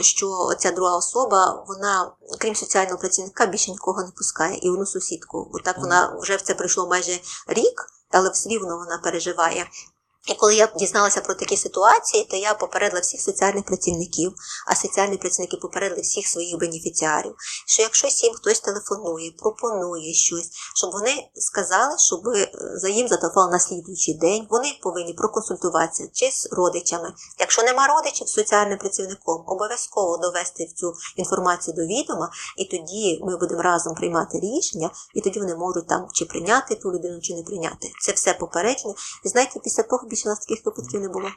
що 0.00 0.50
ця 0.58 0.70
друга 0.70 0.96
особа, 0.96 1.64
вона, 1.68 2.12
крім 2.38 2.56
соціального 2.56 2.98
працівника, 2.98 3.46
більше 3.46 3.70
нікого 3.70 4.02
не 4.02 4.10
пускає, 4.10 4.58
і 4.62 4.70
одну 4.70 4.86
сусідку. 4.86 5.50
Отак 5.54 5.78
вона 5.78 6.16
вже 6.20 6.36
в 6.36 6.40
це 6.40 6.54
пройшло 6.54 6.88
майже 6.88 7.20
рік, 7.46 7.86
але 8.10 8.30
все 8.30 8.48
рівно 8.48 8.76
вона 8.76 8.98
переживає. 8.98 9.66
І 10.26 10.34
коли 10.34 10.54
я 10.54 10.68
дізналася 10.76 11.20
про 11.20 11.34
такі 11.34 11.56
ситуації, 11.56 12.24
то 12.30 12.36
я 12.36 12.54
попередила 12.54 13.00
всіх 13.00 13.20
соціальних 13.20 13.64
працівників, 13.64 14.32
а 14.66 14.74
соціальні 14.74 15.16
працівники 15.16 15.56
попередили 15.56 16.00
всіх 16.00 16.28
своїх 16.28 16.58
бенефіціарів, 16.58 17.34
що 17.66 17.82
якщо 17.82 18.08
їм 18.26 18.34
хтось 18.34 18.60
телефонує, 18.60 19.32
пропонує 19.38 20.14
щось, 20.14 20.50
щоб 20.76 20.92
вони 20.92 21.30
сказали, 21.34 21.98
щоб 21.98 22.20
за 22.74 22.88
їм 22.88 23.08
зателефонували 23.08 23.52
на 23.52 23.58
слідуючий 23.58 24.14
день, 24.14 24.46
вони 24.50 24.78
повинні 24.82 25.12
проконсультуватися 25.12 26.08
чи 26.12 26.30
з 26.30 26.48
родичами. 26.52 27.14
Якщо 27.38 27.62
нема 27.62 27.86
родичів, 27.86 28.28
з 28.28 28.32
соціальним 28.32 28.78
працівником 28.78 29.44
обов'язково 29.46 30.16
довести 30.16 30.66
цю 30.76 30.94
інформацію 31.16 31.74
до 31.74 31.82
відома, 31.82 32.30
і 32.56 32.64
тоді 32.64 33.20
ми 33.22 33.36
будемо 33.36 33.62
разом 33.62 33.94
приймати 33.94 34.40
рішення, 34.40 34.90
і 35.14 35.20
тоді 35.20 35.40
вони 35.40 35.56
можуть 35.56 35.88
там 35.88 36.08
чи 36.12 36.24
прийняти 36.24 36.74
ту 36.74 36.92
людину, 36.92 37.20
чи 37.20 37.34
не 37.34 37.42
прийняти. 37.42 37.90
Це 38.00 38.12
все 38.12 38.34
попередження. 38.34 38.94
І 39.24 39.28
знаєте, 39.28 39.60
після 39.64 39.82
того 39.82 40.08
більше 40.18 40.28
у 40.28 40.30
нас 40.30 40.46
таких 40.46 40.66
випадків 40.66 41.00
не 41.00 41.08
було. 41.08 41.28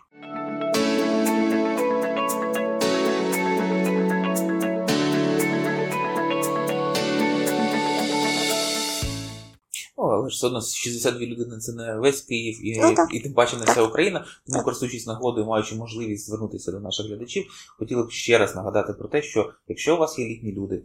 Ну, 9.97 10.07
але 10.07 10.29
ж 10.29 10.35
все 10.35 10.47
одно 10.47 10.61
62 10.61 11.27
людини 11.27 11.57
це 11.57 11.73
не 11.73 11.99
весь 11.99 12.21
Київ 12.21 12.65
і, 12.65 12.79
Ну, 12.79 12.95
і 13.11 13.19
тим 13.19 13.33
паче 13.33 13.57
не 13.57 13.65
вся 13.65 13.83
Україна. 13.83 14.25
Тому, 14.47 14.63
користуючись 14.63 15.07
нагодою, 15.07 15.45
маючи 15.45 15.75
можливість 15.75 16.27
звернутися 16.27 16.71
до 16.71 16.79
наших 16.79 17.05
глядачів, 17.05 17.45
хотіли 17.79 18.03
б 18.03 18.11
ще 18.11 18.37
раз 18.37 18.55
нагадати 18.55 18.93
про 18.93 19.07
те, 19.07 19.21
що 19.21 19.53
якщо 19.67 19.95
у 19.95 19.99
вас 19.99 20.19
є 20.19 20.25
літні 20.25 20.51
люди, 20.51 20.83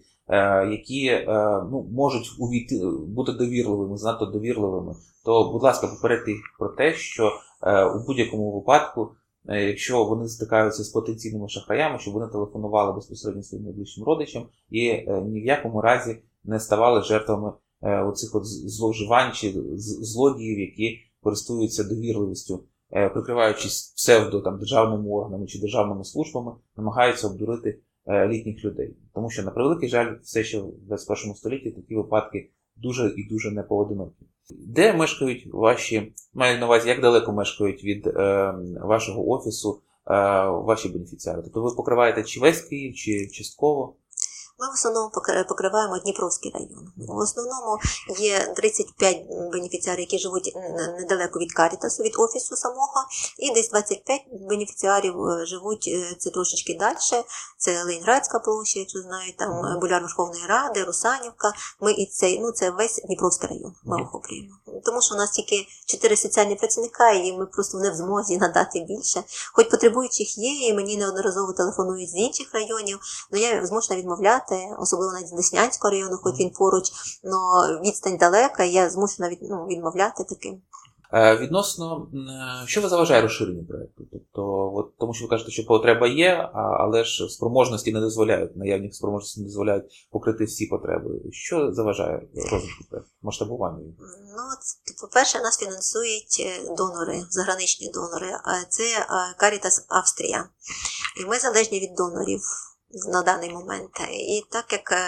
які 0.70 1.06
е, 1.06 1.24
ну, 1.70 1.86
можуть 1.92 2.36
увійти, 2.38 2.80
бути 3.08 3.32
довірливими, 3.32 3.96
занадто 3.96 4.26
довірливими, 4.26 4.94
то, 5.24 5.50
будь 5.52 5.62
ласка, 5.62 5.86
попередьте 5.86 6.30
їх 6.30 6.40
про 6.58 6.68
те, 6.68 6.94
що 6.94 7.32
е, 7.62 7.84
у 7.84 8.06
будь-якому 8.06 8.52
випадку. 8.52 9.10
е, 9.48 9.64
Якщо 9.64 10.04
вони 10.04 10.28
стикаються 10.28 10.84
з 10.84 10.88
потенційними 10.88 11.48
шахраями, 11.48 11.98
щоб 11.98 12.14
вони 12.14 12.26
телефонували 12.32 12.92
безпосередньо 12.92 13.42
своїм 13.42 13.64
найближчим 13.64 14.04
родичам 14.04 14.46
і 14.70 14.86
е, 14.88 15.22
ні 15.26 15.40
в 15.40 15.44
якому 15.46 15.80
разі 15.80 16.18
не 16.44 16.60
ставали 16.60 17.02
жертвами 17.02 17.52
е, 17.82 18.02
оцих 18.02 18.34
от 18.34 18.46
зловживань 18.46 19.32
чи 19.32 19.54
злодіїв, 19.76 20.58
які 20.58 20.98
користуються 21.22 21.84
довірливістю, 21.84 22.64
е, 22.92 23.08
прикриваючись 23.08 23.92
псевдо 23.96 24.40
там 24.40 24.58
державними 24.58 25.08
органами 25.10 25.46
чи 25.46 25.60
державними 25.60 26.04
службами, 26.04 26.52
намагаються 26.76 27.26
обдурити 27.28 27.70
е, 27.70 27.80
літніх 28.08 28.64
людей. 28.64 28.96
Тому 29.14 29.30
що, 29.30 29.42
на 29.42 29.50
превеликий 29.50 29.88
жаль, 29.88 30.14
все 30.22 30.44
ще 30.44 30.58
в 30.58 30.72
21 30.82 31.34
столітті 31.34 31.70
такі 31.70 31.96
випадки 31.96 32.50
дуже 32.76 33.14
і 33.16 33.28
дуже 33.28 33.50
непоодинокі. 33.50 34.26
Де 34.50 34.92
мешкають 34.92 35.48
ваші, 35.52 36.12
маю 36.34 36.58
на 36.58 36.66
увазі, 36.66 36.88
як 36.88 37.00
далеко 37.00 37.32
мешкають 37.32 37.84
від 37.84 38.06
е, 38.06 38.54
вашого 38.80 39.28
офісу 39.28 39.80
е, 40.06 40.12
ваші 40.48 40.88
бенефіціари? 40.88 41.42
Тобто 41.42 41.62
ви 41.62 41.74
покриваєте 41.76 42.22
чи 42.22 42.40
весь 42.40 42.60
Київ, 42.60 42.94
чи 42.94 43.28
частково? 43.28 43.96
Ми 44.58 44.66
в 44.66 44.72
основному 44.72 45.10
покри- 45.14 45.48
покриваємо 45.48 45.98
Дніпровський 45.98 46.52
район. 46.54 46.92
В 46.96 47.18
основному 47.18 47.78
є 48.18 48.52
35 48.56 49.26
бенефіціарів, 49.52 50.00
які 50.00 50.18
живуть 50.18 50.52
недалеко 50.98 51.38
від 51.38 51.52
Карітасу, 51.52 52.02
від 52.02 52.14
офісу 52.18 52.56
самого, 52.56 53.04
і 53.38 53.54
десь 53.54 53.70
25 53.70 54.22
бенефіціарів 54.48 55.26
е, 55.26 55.46
живуть 55.46 55.88
е, 55.88 56.16
це 56.18 56.30
трошечки 56.30 56.76
далі. 56.80 56.96
Це 57.58 57.84
Ленінградська 57.84 58.38
площа, 58.38 58.80
якщо 58.80 58.98
знаєте, 58.98 59.36
там 59.38 59.64
е, 59.64 59.78
Буляр 59.80 60.02
Верховної 60.02 60.46
Ради, 60.46 60.84
Русанівка. 60.84 61.52
Ми 61.80 61.92
і 61.92 62.06
цей, 62.06 62.40
ну 62.40 62.52
це 62.52 62.70
весь 62.70 63.02
Дніпровський 63.06 63.48
район. 63.48 63.74
Ми 63.84 64.02
охоплюємо. 64.02 64.54
Тому 64.84 65.02
що 65.02 65.14
у 65.14 65.18
нас 65.18 65.30
тільки 65.30 65.66
4 65.86 66.16
соціальні 66.16 66.54
працівника, 66.54 67.10
і 67.10 67.32
ми 67.32 67.46
просто 67.46 67.78
не 67.78 67.90
в 67.90 67.94
змозі 67.94 68.38
надати 68.38 68.80
більше. 68.80 69.22
Хоч 69.52 69.70
потребуючих 69.70 70.38
є, 70.38 70.68
і 70.68 70.74
мені 70.74 70.96
неодноразово 70.96 71.52
телефонують 71.52 72.10
з 72.10 72.16
інших 72.16 72.54
районів. 72.54 72.98
Ну 73.30 73.38
я 73.38 73.66
змушена 73.66 74.00
відмовляти, 74.00 74.45
особливо 74.78 75.12
навіть 75.12 75.28
з 75.28 75.32
Деснянського 75.32 75.90
району, 75.90 76.16
хоч 76.22 76.40
він 76.40 76.50
поруч, 76.50 76.92
але 77.24 77.80
відстань 77.80 78.16
далека, 78.16 78.64
і 78.64 78.72
я 78.72 78.90
змушена 78.90 79.28
від, 79.28 79.38
ну, 79.42 79.66
відмовляти 79.66 80.24
таким. 80.24 80.62
Е, 81.12 81.36
Відносно, 81.36 82.08
е, 82.64 82.66
що 82.66 82.80
ви 82.80 82.88
заважає 82.88 83.22
розширенню 83.22 83.64
проєкту? 83.64 84.04
Тобто, 84.12 84.72
от, 84.74 84.98
тому 84.98 85.14
що 85.14 85.24
ви 85.24 85.30
кажете, 85.30 85.50
що 85.50 85.66
потреба 85.66 86.06
є, 86.06 86.50
але 86.54 87.04
ж 87.04 87.28
спроможності 87.28 87.92
не 87.92 88.00
дозволяють, 88.00 88.56
наявні 88.56 88.92
спроможності 88.92 89.40
не 89.40 89.46
дозволяють 89.46 90.08
покрити 90.10 90.44
всі 90.44 90.66
потреби. 90.66 91.10
Що 91.30 91.72
заважає 91.72 92.22
розвитку 92.34 92.84
проєкту, 92.90 93.10
масштабуванню? 93.22 93.94
Ну, 94.36 94.42
по-перше, 95.00 95.40
нас 95.40 95.58
фінансують 95.58 96.36
е, 96.40 96.74
донори, 96.76 97.24
заграничні 97.30 97.90
донори. 97.90 98.30
Це 98.68 98.84
Caritas 99.38 99.84
Австрія. 99.88 100.48
І 101.20 101.26
ми 101.26 101.38
залежні 101.38 101.80
від 101.80 101.94
донорів. 101.94 102.40
На 102.90 103.22
даний 103.22 103.50
момент. 103.50 103.90
І 104.10 104.44
так 104.50 104.72
як 104.72 104.92
е, 104.92 104.98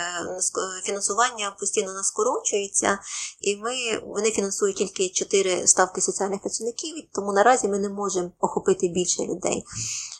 фінансування 0.82 1.56
постійно 1.60 1.92
нас 1.92 2.06
скорочується, 2.06 2.98
і 3.40 3.56
ми, 3.56 3.74
вони 4.02 4.30
фінансують 4.30 4.76
тільки 4.76 5.08
чотири 5.08 5.66
ставки 5.66 6.00
соціальних 6.00 6.40
працівників, 6.40 7.04
тому 7.14 7.32
наразі 7.32 7.68
ми 7.68 7.78
не 7.78 7.88
можемо 7.88 8.30
охопити 8.40 8.88
більше 8.88 9.22
людей. 9.22 9.64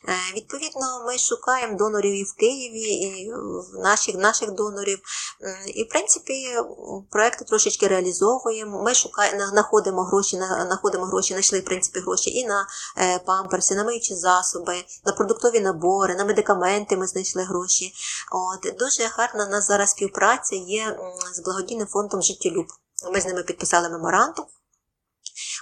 Е, 0.09 0.13
Відповідно, 0.37 1.05
ми 1.07 1.19
шукаємо 1.19 1.79
донорів 1.79 2.15
і 2.15 2.25
в 2.25 2.33
Києві, 2.33 2.81
і 2.81 3.33
наших, 3.83 4.15
наших 4.15 4.51
донорів. 4.51 4.99
І, 5.75 5.83
в 5.83 5.89
принципі, 5.89 6.47
проекти 7.11 7.45
трошечки 7.45 7.89
реалізовуємо. 7.89 8.83
Ми 8.83 8.95
шукаємо, 8.95 9.47
знаходимо 9.47 10.03
гроші, 10.03 10.37
знаходимо 10.37 11.05
гроші, 11.05 11.29
знайшли 11.35 11.61
в 11.61 11.65
принципі 11.65 12.01
гроші 12.01 12.31
і 12.31 12.47
на 12.47 12.67
е, 12.99 13.19
памперси, 13.19 13.75
на 13.75 13.85
миючі 13.85 14.15
засоби, 14.15 14.75
на 15.07 15.13
продуктові 15.13 15.61
набори, 15.61 16.15
на 16.15 16.25
медикаменти 16.25 16.97
ми 16.97 17.07
знайшли 17.07 17.48
гроші. 17.49 17.95
От 18.33 18.77
дуже 18.79 19.07
гарна 19.07 19.47
у 19.47 19.51
нас 19.51 19.67
зараз 19.67 19.91
співпраця 19.91 20.57
є 20.57 20.99
з 21.35 21.41
благодійним 21.41 21.87
фондом 21.87 22.23
Життєлюб. 22.23 22.67
Ми 23.13 23.21
з 23.21 23.27
ними 23.27 23.43
підписали 23.43 23.89
меморандум. 23.89 24.47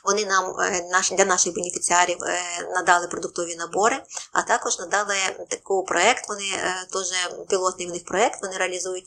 Вони 0.07 0.25
нам 0.25 0.61
е, 0.61 1.17
для 1.17 1.25
наших 1.25 1.55
бенефіціарів 1.55 2.19
е, 2.23 2.39
надали 2.75 3.07
продуктові 3.07 3.57
набори, 3.57 4.03
а 4.33 4.43
також 4.43 4.79
надали 4.79 5.15
такий 5.49 5.83
проект. 5.87 6.29
Вони 6.29 6.45
е, 6.45 6.87
теж 6.93 7.07
пілотний 7.49 7.89
в 7.89 7.91
них 7.91 8.05
проект. 8.05 8.43
Вони 8.43 8.57
реалізують 8.57 9.05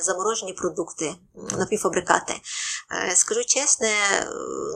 заморожені 0.00 0.52
продукти, 0.52 1.14
напівфабрикати. 1.58 2.34
Скажу 3.14 3.44
чесно, 3.44 3.88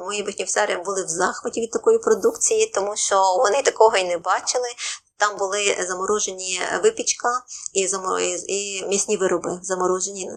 мої 0.04 0.22
бенефіціари 0.22 0.76
були 0.76 1.04
в 1.04 1.08
захваті 1.08 1.60
від 1.60 1.70
такої 1.70 1.98
продукції, 1.98 2.66
тому 2.74 2.96
що 2.96 3.36
вони 3.36 3.62
такого 3.62 3.96
і 3.96 4.04
не 4.04 4.18
бачили. 4.18 4.68
Там 5.16 5.36
були 5.36 5.86
заморожені 5.88 6.60
випічка 6.82 7.42
і, 7.72 7.88
і- 8.48 8.86
м'ясні 8.86 9.16
вироби 9.16 9.60
заморожені. 9.62 10.30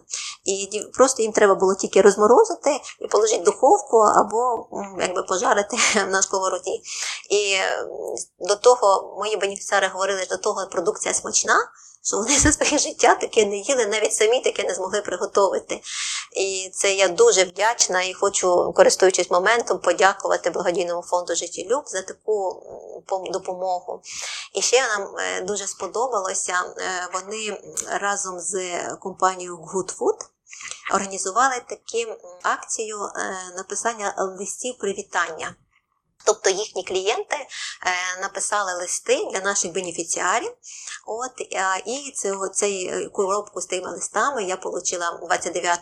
І 0.45 0.81
просто 0.93 1.21
їм 1.21 1.31
треба 1.31 1.55
було 1.55 1.75
тільки 1.75 2.01
розморозити 2.01 2.79
і 2.99 3.07
положити 3.07 3.41
в 3.41 3.43
духовку 3.43 3.97
або 3.97 4.67
якби 4.99 5.23
пожарити 5.23 5.77
на 6.09 6.21
сковороді. 6.21 6.81
І 7.29 7.53
е, 7.53 7.87
до 8.39 8.55
того 8.55 9.15
мої 9.19 9.37
бенефіціари 9.37 9.87
говорили, 9.87 10.19
що 10.19 10.35
до 10.35 10.41
того 10.41 10.67
продукція 10.71 11.13
смачна, 11.13 11.55
що 12.03 12.17
вони 12.17 12.39
за 12.39 12.51
своє 12.51 12.77
життя 12.77 13.15
таке 13.15 13.45
не 13.45 13.57
їли, 13.57 13.85
навіть 13.85 14.13
самі 14.13 14.41
таке 14.41 14.63
не 14.63 14.73
змогли 14.73 15.01
приготувати. 15.01 15.81
І 16.35 16.69
це 16.73 16.93
я 16.93 17.07
дуже 17.07 17.43
вдячна 17.43 18.01
і 18.01 18.13
хочу, 18.13 18.73
користуючись 18.75 19.31
моментом, 19.31 19.79
подякувати 19.79 20.49
благодійному 20.49 21.01
фонду 21.01 21.35
Життєлюб 21.35 21.83
за 21.87 22.01
таку 22.01 22.63
допомогу. 23.31 24.01
І 24.53 24.61
ще 24.61 24.81
нам 24.81 25.15
е, 25.17 25.41
дуже 25.41 25.67
сподобалося, 25.67 26.53
е, 26.53 27.09
вони 27.13 27.61
разом 27.99 28.39
з 28.39 28.79
компанією 28.99 29.57
Good 29.57 29.97
Food 29.97 30.17
організували 30.93 31.55
таку 31.69 32.19
акцію 32.43 32.97
е, 32.97 33.35
написання 33.55 34.13
листів 34.39 34.77
привітання. 34.77 35.55
Тобто 36.25 36.49
їхні 36.49 36.83
клієнти 36.83 37.35
е, 37.35 38.21
написали 38.21 38.73
листи 38.73 39.27
для 39.33 39.39
наших 39.39 39.73
бенефіціарів. 39.73 40.51
От, 41.05 41.31
І 41.85 42.11
цю, 42.11 42.47
цей 42.47 42.87
е, 42.87 43.09
коробку 43.09 43.61
з 43.61 43.65
тими 43.65 43.89
листами 43.89 44.43
я 44.43 44.55
отримала 44.55 45.17
29 45.17 45.79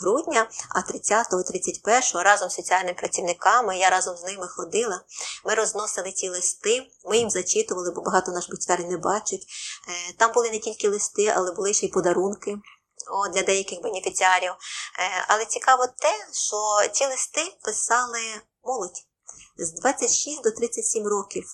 грудня, 0.00 0.50
а 0.68 0.82
30 0.82 1.26
31 1.48 2.02
разом 2.14 2.50
з 2.50 2.54
соціальними 2.54 2.94
працівниками, 2.94 3.78
я 3.78 3.90
разом 3.90 4.16
з 4.16 4.22
ними 4.24 4.48
ходила. 4.48 5.00
Ми 5.44 5.54
розносили 5.54 6.12
ті 6.12 6.28
листи, 6.28 6.86
ми 7.04 7.18
їм 7.18 7.30
зачитували, 7.30 7.90
бо 7.90 8.02
багато 8.02 8.32
наших 8.32 8.50
бенефіціарів 8.50 8.86
не 8.86 8.96
бачать. 8.96 9.46
Е, 9.88 10.12
там 10.18 10.32
були 10.32 10.50
не 10.50 10.58
тільки 10.58 10.88
листи, 10.88 11.32
але 11.36 11.52
були 11.52 11.74
ще 11.74 11.86
й 11.86 11.90
подарунки. 11.90 12.58
О, 13.10 13.28
для 13.28 13.42
деяких 13.42 13.82
бенефіціарів. 13.82 14.52
Але 15.28 15.44
цікаво 15.44 15.86
те, 15.86 16.26
що 16.32 16.56
ці 16.92 17.06
листи 17.06 17.56
писали 17.62 18.20
молодь 18.64 19.07
з 19.58 19.72
26 19.72 20.42
до 20.42 20.50
37 20.50 21.06
років 21.06 21.44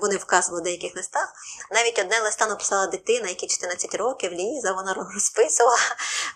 вони 0.00 0.16
вказували 0.16 0.60
в 0.60 0.64
деяких 0.64 0.96
листах. 0.96 1.32
Навіть 1.70 1.98
одне 1.98 2.20
листа 2.20 2.46
написала 2.46 2.86
дитина, 2.86 3.28
якій 3.28 3.46
14 3.46 3.94
років, 3.94 4.32
Ліза, 4.32 4.72
вона 4.72 4.94
розписувала 5.14 5.78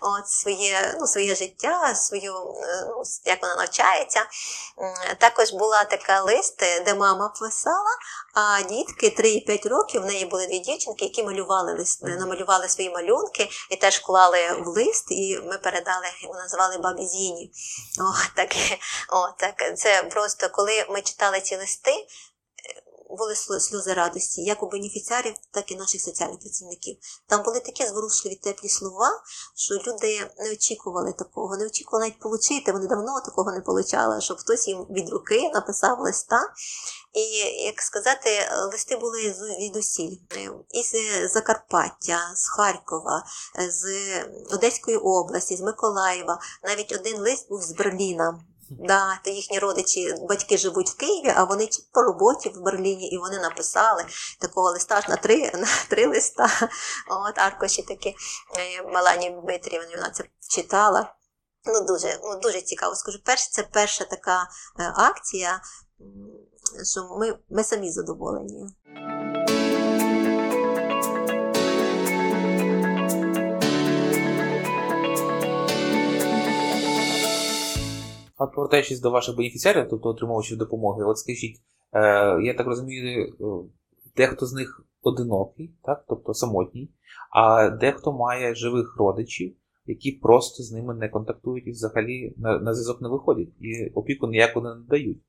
от, 0.01 0.29
своє 0.29 0.95
ну, 0.99 1.07
своє 1.07 1.35
життя, 1.35 1.95
свою, 1.95 2.33
е, 2.33 2.85
ну, 2.87 3.03
як 3.25 3.41
вона 3.41 3.55
навчається. 3.55 4.25
Також 5.17 5.51
була 5.51 5.83
така 5.83 6.21
лист, 6.21 6.59
де 6.85 6.93
мама 6.93 7.33
писала, 7.39 7.97
а 8.33 8.61
дітки 8.61 9.09
3 9.09 9.29
і 9.29 9.41
5 9.41 9.65
років 9.65 10.01
в 10.01 10.05
неї 10.05 10.25
були 10.25 10.47
дві 10.47 10.59
дівчинки, 10.59 11.05
які 11.05 11.23
малювали 11.23 11.73
лист, 11.73 12.03
намалювали 12.03 12.69
свої 12.69 12.89
малюнки 12.89 13.49
і 13.69 13.75
теж 13.75 13.97
вклали 13.99 14.37
в 14.65 14.67
лист, 14.67 15.05
і 15.11 15.39
ми 15.45 15.57
передали, 15.57 16.05
називали 16.33 16.77
бабі 16.77 17.05
Зіні. 17.05 17.51
О, 17.99 18.13
так, 18.35 18.55
о, 19.09 19.27
так, 19.37 19.77
Це 19.79 20.03
просто 20.03 20.49
коли 20.49 20.85
ми 20.89 21.01
читали 21.01 21.41
ці 21.41 21.55
листи, 21.55 21.91
е, 21.91 22.05
були 23.09 23.35
сльози 23.35 23.93
радості, 23.93 24.41
як 24.41 24.63
у 24.63 24.69
бенефіціарів, 24.69 25.33
так 25.51 25.71
і 25.71 25.75
наших 25.75 26.01
соціальних 26.01 26.39
працівників. 26.39 26.97
Там 27.27 27.43
були 27.43 27.59
такі 27.59 27.87
зворушливі 27.87 28.35
теплі 28.35 28.69
слова, 28.69 29.21
що 29.55 29.75
люди 29.75 30.31
не 30.37 30.51
очікували 30.51 31.13
такого, 31.13 31.57
не 31.57 31.65
очікували 31.65 32.05
навіть 32.05 32.25
отримати, 32.25 32.71
вони 32.71 32.87
давно 32.87 33.21
такого 33.25 33.51
не 33.51 33.61
отримали, 33.65 34.21
щоб 34.21 34.37
хтось 34.37 34.67
їм 34.67 34.85
від 34.89 35.09
руки 35.09 35.51
написав 35.53 35.99
листа. 35.99 36.53
І, 37.13 37.21
як 37.65 37.81
сказати, 37.81 38.29
листи 38.71 38.97
були 38.97 39.35
від 39.59 39.75
усіль. 39.75 40.17
Із 40.69 40.93
Закарпаття, 41.33 42.19
з 42.35 42.47
Харкова, 42.47 43.25
з 43.69 43.85
Одеської 44.51 44.97
області, 44.97 45.55
з 45.55 45.61
Миколаєва. 45.61 46.39
Навіть 46.63 46.91
один 46.91 47.17
лист 47.17 47.49
був 47.49 47.61
з 47.61 47.71
Берліна. 47.71 48.39
Да, 48.69 49.19
то 49.23 49.29
їхні 49.29 49.59
родичі, 49.59 50.15
батьки 50.29 50.57
живуть 50.57 50.89
в 50.89 50.97
Києві, 50.97 51.33
а 51.35 51.43
вони 51.43 51.69
по 51.93 52.01
роботі 52.01 52.49
в 52.49 52.61
Берліні, 52.61 53.09
і 53.09 53.17
вони 53.17 53.39
написали 53.39 54.05
такого 54.39 54.71
листа 54.71 54.95
аж 54.95 55.07
на 55.07 55.15
три 55.15 55.51
на 55.53 55.67
три 55.89 56.07
листа. 56.07 56.49
От 57.27 57.39
аркоші 57.39 57.81
такі 57.81 58.09
е, 58.09 58.83
Малані 58.93 59.29
Дмитрівні, 59.29 59.95
вона 59.95 60.09
це 60.09 60.23
читала. 60.49 61.13
Ну, 61.65 61.85
Дуже 61.85 62.19
ну, 62.23 62.39
дуже 62.39 62.61
цікаво. 62.61 62.95
Скажу, 62.95 63.19
перше, 63.25 63.49
це 63.51 63.63
перша 63.63 64.05
така 64.05 64.49
е, 64.79 64.93
акція, 64.95 65.61
що 66.91 67.17
ми, 67.19 67.37
ми 67.49 67.63
самі 67.63 67.91
задоволені. 67.91 68.65
Повертаючись 78.47 79.01
до 79.01 79.11
ваших 79.11 79.35
бенефіціарів, 79.35 79.87
тобто 79.89 80.09
отримувачів 80.09 80.57
допомоги, 80.57 81.03
от 81.03 81.17
скажіть, 81.17 81.57
е, 81.93 82.01
я 82.41 82.53
так 82.53 82.67
розумію, 82.67 83.33
е, 83.41 83.45
дехто 84.15 84.45
з 84.45 84.53
них 84.53 84.85
одинокий, 85.01 85.73
так, 85.83 86.05
тобто 86.07 86.33
самотній, 86.33 86.89
а 87.31 87.69
дехто 87.69 88.13
має 88.13 88.55
живих 88.55 88.95
родичів, 88.99 89.55
які 89.85 90.11
просто 90.11 90.63
з 90.63 90.71
ними 90.71 90.95
не 90.95 91.09
контактують 91.09 91.67
і 91.67 91.71
взагалі 91.71 92.33
на, 92.37 92.59
на 92.59 92.73
зв'язок 92.73 93.01
не 93.01 93.09
виходять, 93.09 93.49
і 93.59 93.91
опіку 93.95 94.27
ніяку 94.27 94.61
не 94.61 94.69
надають. 94.69 95.21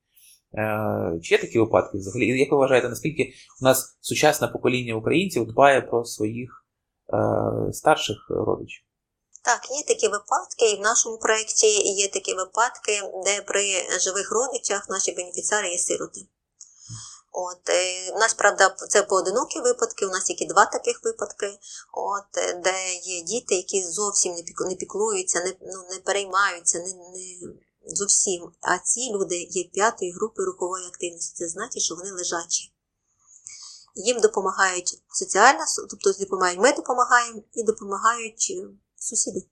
Е, 0.53 1.19
Чи 1.21 1.35
є 1.35 1.41
такі 1.41 1.59
випадки 1.59 1.97
взагалі? 1.97 2.25
І 2.25 2.39
як 2.39 2.51
ви 2.51 2.57
вважаєте, 2.57 2.89
наскільки 2.89 3.33
у 3.61 3.65
нас 3.65 3.97
сучасне 4.01 4.47
покоління 4.47 4.95
українців 4.95 5.47
дбає 5.47 5.81
про 5.81 6.03
своїх 6.03 6.65
е, 7.13 7.73
старших 7.73 8.17
родичів? 8.29 8.83
Так, 9.43 9.71
є 9.71 9.83
такі 9.83 10.07
випадки, 10.07 10.71
і 10.71 10.77
в 10.77 10.81
нашому 10.81 11.17
проєкті 11.17 11.67
є 11.91 12.07
такі 12.07 12.33
випадки, 12.33 13.01
де 13.25 13.41
при 13.41 13.99
живих 13.99 14.31
родичах 14.31 14.89
наші 14.89 15.11
бенефіціари 15.11 15.71
є 15.71 15.77
сироти. 15.77 16.27
От, 17.31 17.69
е, 17.69 18.11
У 18.11 18.19
нас, 18.19 18.33
правда, 18.33 18.75
це 18.89 19.03
поодинокі 19.03 19.59
випадки, 19.59 20.05
у 20.05 20.09
нас 20.09 20.23
тільки 20.23 20.45
два 20.45 20.65
таких 20.65 21.03
випадки, 21.03 21.59
от, 21.93 22.37
е, 22.37 22.53
де 22.53 22.93
є 22.93 23.21
діти, 23.21 23.55
які 23.55 23.83
зовсім 23.83 24.35
не 24.59 24.75
піклуються, 24.75 25.39
не 25.39 25.53
ну, 25.61 25.83
не 25.89 25.99
переймаються, 25.99 26.79
не, 26.79 26.93
не 26.93 27.53
зовсім. 27.85 28.51
А 28.61 28.77
ці 28.77 29.11
люди 29.13 29.47
є 29.51 29.63
п'ятої 29.63 30.11
групи 30.11 30.43
рухової 30.43 30.87
активності. 30.87 31.35
Це 31.35 31.47
значить, 31.47 31.83
що 31.83 31.95
вони 31.95 32.11
лежачі. 32.11 32.73
Їм 33.95 34.19
допомагають 34.19 35.01
соціальна, 35.09 35.65
тобто 35.89 36.13
допомагають, 36.19 36.59
ми 36.59 36.73
допомагаємо 36.73 37.41
і 37.53 37.63
допомагають 37.63 38.53
сусіди. 39.01 39.47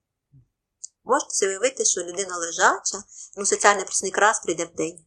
Можете 1.03 1.33
собі 1.33 1.49
уявити, 1.51 1.85
що 1.85 2.01
людина 2.01 2.37
лежача, 2.37 3.03
ну 3.37 3.45
соціальний 3.45 3.83
працівник 3.83 4.17
раз 4.17 4.39
прийде 4.39 4.65
в 4.65 4.75
день. 4.75 5.05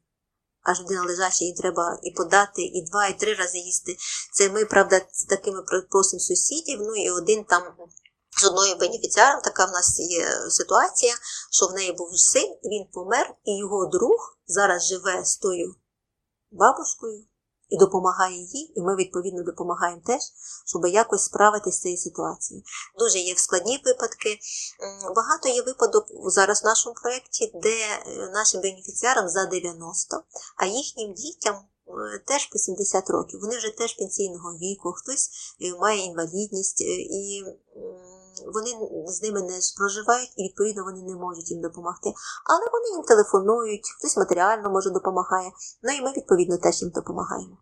Аж 0.62 0.80
людина 0.80 1.04
лежача, 1.04 1.44
їй 1.44 1.54
треба 1.54 2.00
і 2.02 2.10
подати, 2.10 2.62
і 2.62 2.86
два, 2.90 3.06
і 3.06 3.18
три 3.18 3.34
рази 3.34 3.58
їсти. 3.58 3.96
Це 4.32 4.50
ми, 4.50 4.64
правда, 4.64 5.00
з 5.12 5.24
такими 5.24 5.62
просимо 5.90 6.20
сусідів, 6.20 6.80
ну 6.80 6.96
і 6.96 7.10
один 7.10 7.44
там 7.44 7.62
з 8.42 8.44
одною 8.44 8.76
бенефіціаром, 8.76 9.40
така 9.42 9.64
в 9.64 9.70
нас 9.70 10.00
є 10.00 10.50
ситуація, 10.50 11.14
що 11.50 11.66
в 11.66 11.72
неї 11.72 11.92
був 11.92 12.18
син, 12.18 12.56
він 12.64 12.86
помер, 12.92 13.34
і 13.44 13.58
його 13.58 13.86
друг 13.86 14.38
зараз 14.46 14.86
живе 14.86 15.24
з 15.24 15.36
тою 15.36 15.74
бабушкою 16.50 17.24
і 17.72 17.76
допомагає 17.78 18.36
їй, 18.36 18.72
і 18.76 18.80
ми 18.80 18.96
відповідно 18.96 19.42
допомагаємо 19.42 20.02
теж, 20.06 20.20
щоб 20.66 20.86
якось 20.86 21.24
справитися 21.24 21.78
з 21.78 21.80
цією 21.80 21.98
ситуацією. 21.98 22.64
Дуже 22.98 23.18
є 23.18 23.36
складні 23.36 23.82
випадки. 23.84 24.38
Багато 25.16 25.48
є 25.48 25.62
випадок 25.62 26.06
зараз 26.26 26.62
в 26.62 26.66
нашому 26.66 26.94
проєкті, 27.02 27.52
де 27.54 27.76
е, 27.76 28.30
нашим 28.34 28.60
бенефіціарам 28.60 29.28
за 29.28 29.46
90, 29.46 30.22
а 30.56 30.66
їхнім 30.66 31.14
дітям. 31.14 31.54
Е, 31.88 32.18
теж 32.26 32.46
по 32.46 32.58
70 32.58 33.10
років, 33.10 33.40
вони 33.40 33.56
вже 33.56 33.70
теж 33.70 33.94
пенсійного 33.94 34.52
віку, 34.52 34.92
хтось 34.92 35.30
е, 35.62 35.78
має 35.80 36.04
інвалідність, 36.04 36.80
і 36.80 37.44
вони 38.54 38.70
з 39.06 39.22
ними 39.22 39.42
не 39.42 39.58
проживають, 39.78 40.32
і 40.36 40.44
відповідно 40.44 40.84
вони 40.84 41.02
не 41.02 41.16
можуть 41.16 41.50
їм 41.50 41.60
допомогти. 41.60 42.08
Але 42.50 42.64
вони 42.72 42.88
їм 42.96 43.02
телефонують, 43.02 43.86
хтось 43.98 44.16
матеріально 44.16 44.70
може 44.70 44.90
допомагає. 44.90 45.50
Ну 45.82 45.92
і 45.92 46.02
ми 46.02 46.12
відповідно 46.12 46.56
теж 46.58 46.82
їм 46.82 46.90
допомагаємо. 46.90 47.56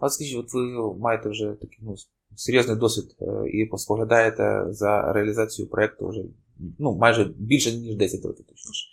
А 0.00 0.10
скажіть, 0.10 0.38
от 0.38 0.54
ви 0.54 0.94
маєте 0.98 1.28
вже 1.28 1.56
такий 1.60 1.78
ну, 1.82 1.94
серйозний 2.36 2.76
досвід 2.76 3.16
е, 3.20 3.24
і 3.48 3.70
споглядаєте 3.76 4.66
за 4.70 5.12
реалізацію 5.12 5.68
проєкту 5.68 6.08
вже 6.08 6.20
ну, 6.78 6.96
майже 6.96 7.24
більше 7.24 7.72
ніж 7.72 7.96
10 7.96 8.24
років 8.24 8.46
точніше. 8.46 8.88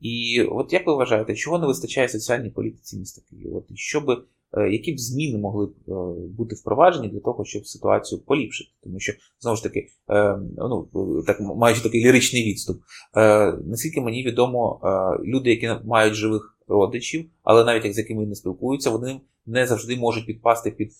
І 0.00 0.42
от 0.42 0.72
як 0.72 0.86
ви 0.86 0.94
вважаєте, 0.94 1.34
чого 1.34 1.58
не 1.58 1.66
вистачає 1.66 2.08
соціальній 2.08 2.50
політиці 2.50 2.98
міста 2.98 3.22
Києва? 3.30 3.58
От, 3.58 3.64
що 3.74 4.00
би, 4.00 4.16
е, 4.52 4.68
які 4.70 4.92
б 4.92 4.98
зміни 4.98 5.38
могли 5.38 5.66
б 5.66 5.74
е, 5.88 5.92
бути 6.36 6.54
впроваджені 6.54 7.08
для 7.08 7.20
того, 7.20 7.44
щоб 7.44 7.66
ситуацію 7.66 8.20
поліпшити? 8.20 8.70
Тому 8.82 9.00
що, 9.00 9.12
знову 9.40 9.56
ж 9.56 9.62
таки, 9.62 9.88
е, 10.10 10.38
ну, 10.56 10.88
так, 11.26 11.40
маючи 11.40 11.82
такий 11.82 12.04
ліричний 12.04 12.44
відступ, 12.44 12.76
наскільки 13.64 14.00
мені 14.00 14.22
відомо, 14.22 14.80
люди, 15.24 15.50
які 15.50 15.70
мають 15.84 16.14
живих 16.14 16.58
родичів, 16.68 17.30
але 17.42 17.64
навіть 17.64 17.84
як 17.84 17.94
з 17.94 17.98
якими 17.98 18.26
не 18.26 18.34
спілкуються, 18.34 18.90
вони 18.90 19.20
не 19.46 19.66
завжди 19.66 19.96
можуть 19.96 20.26
підпасти 20.26 20.70
під 20.70 20.90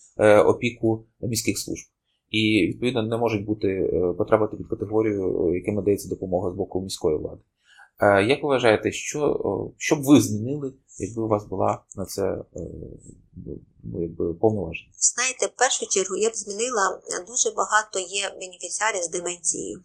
опіку 0.45 1.05
міських 1.21 1.59
служб. 1.59 1.85
і 2.29 2.67
відповідно 2.67 3.03
не 3.03 3.17
можуть 3.17 3.45
бути 3.45 3.67
е, 3.67 4.13
потрапити 4.17 4.57
під 4.57 4.67
категорію, 4.67 5.47
е, 5.47 5.55
яким 5.55 5.75
надається 5.75 6.09
допомога 6.09 6.51
з 6.51 6.55
боку 6.55 6.81
міської 6.81 7.17
влади. 7.17 7.41
Е, 7.99 8.23
Як 8.23 8.43
ви 8.43 8.49
вважаєте, 8.49 8.91
що, 8.91 9.39
що 9.77 9.95
б 9.95 10.03
ви 10.03 10.21
змінили, 10.21 10.73
якби 10.97 11.21
у 11.21 11.27
вас 11.27 11.45
була 11.45 11.83
на 11.95 12.05
це 12.05 12.21
е, 12.21 12.43
ну, 13.83 14.01
якби, 14.01 14.33
повноваження? 14.33 14.91
Знаєте, 14.97 15.45
в 15.45 15.57
першу 15.57 15.85
чергу 15.87 16.15
я 16.15 16.29
б 16.29 16.35
змінила 16.35 17.01
дуже 17.27 17.51
багато 17.51 17.99
є 17.99 18.29
бенефіціарів 18.29 19.03
з 19.03 19.09
деменцією, 19.09 19.81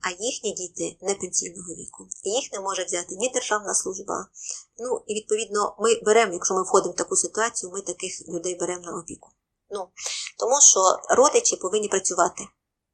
а 0.00 0.22
їхні 0.24 0.52
діти 0.52 0.96
не 1.02 1.14
пенсійного 1.14 1.74
віку. 1.74 2.08
Їх 2.24 2.52
не 2.52 2.60
може 2.60 2.84
взяти 2.84 3.16
ні 3.16 3.30
державна 3.34 3.74
служба. 3.74 4.26
Ну 4.78 5.02
і 5.06 5.14
відповідно, 5.14 5.76
ми 5.80 6.00
беремо, 6.04 6.32
якщо 6.32 6.54
ми 6.54 6.62
входимо 6.62 6.92
в 6.92 6.96
таку 6.96 7.16
ситуацію, 7.16 7.72
ми 7.72 7.80
таких 7.80 8.12
людей 8.28 8.56
беремо 8.60 8.82
на 8.82 9.00
опіку. 9.00 9.30
Ну 9.70 9.88
тому 10.38 10.60
що 10.70 10.80
родичі 11.16 11.56
повинні 11.56 11.88
працювати. 11.88 12.42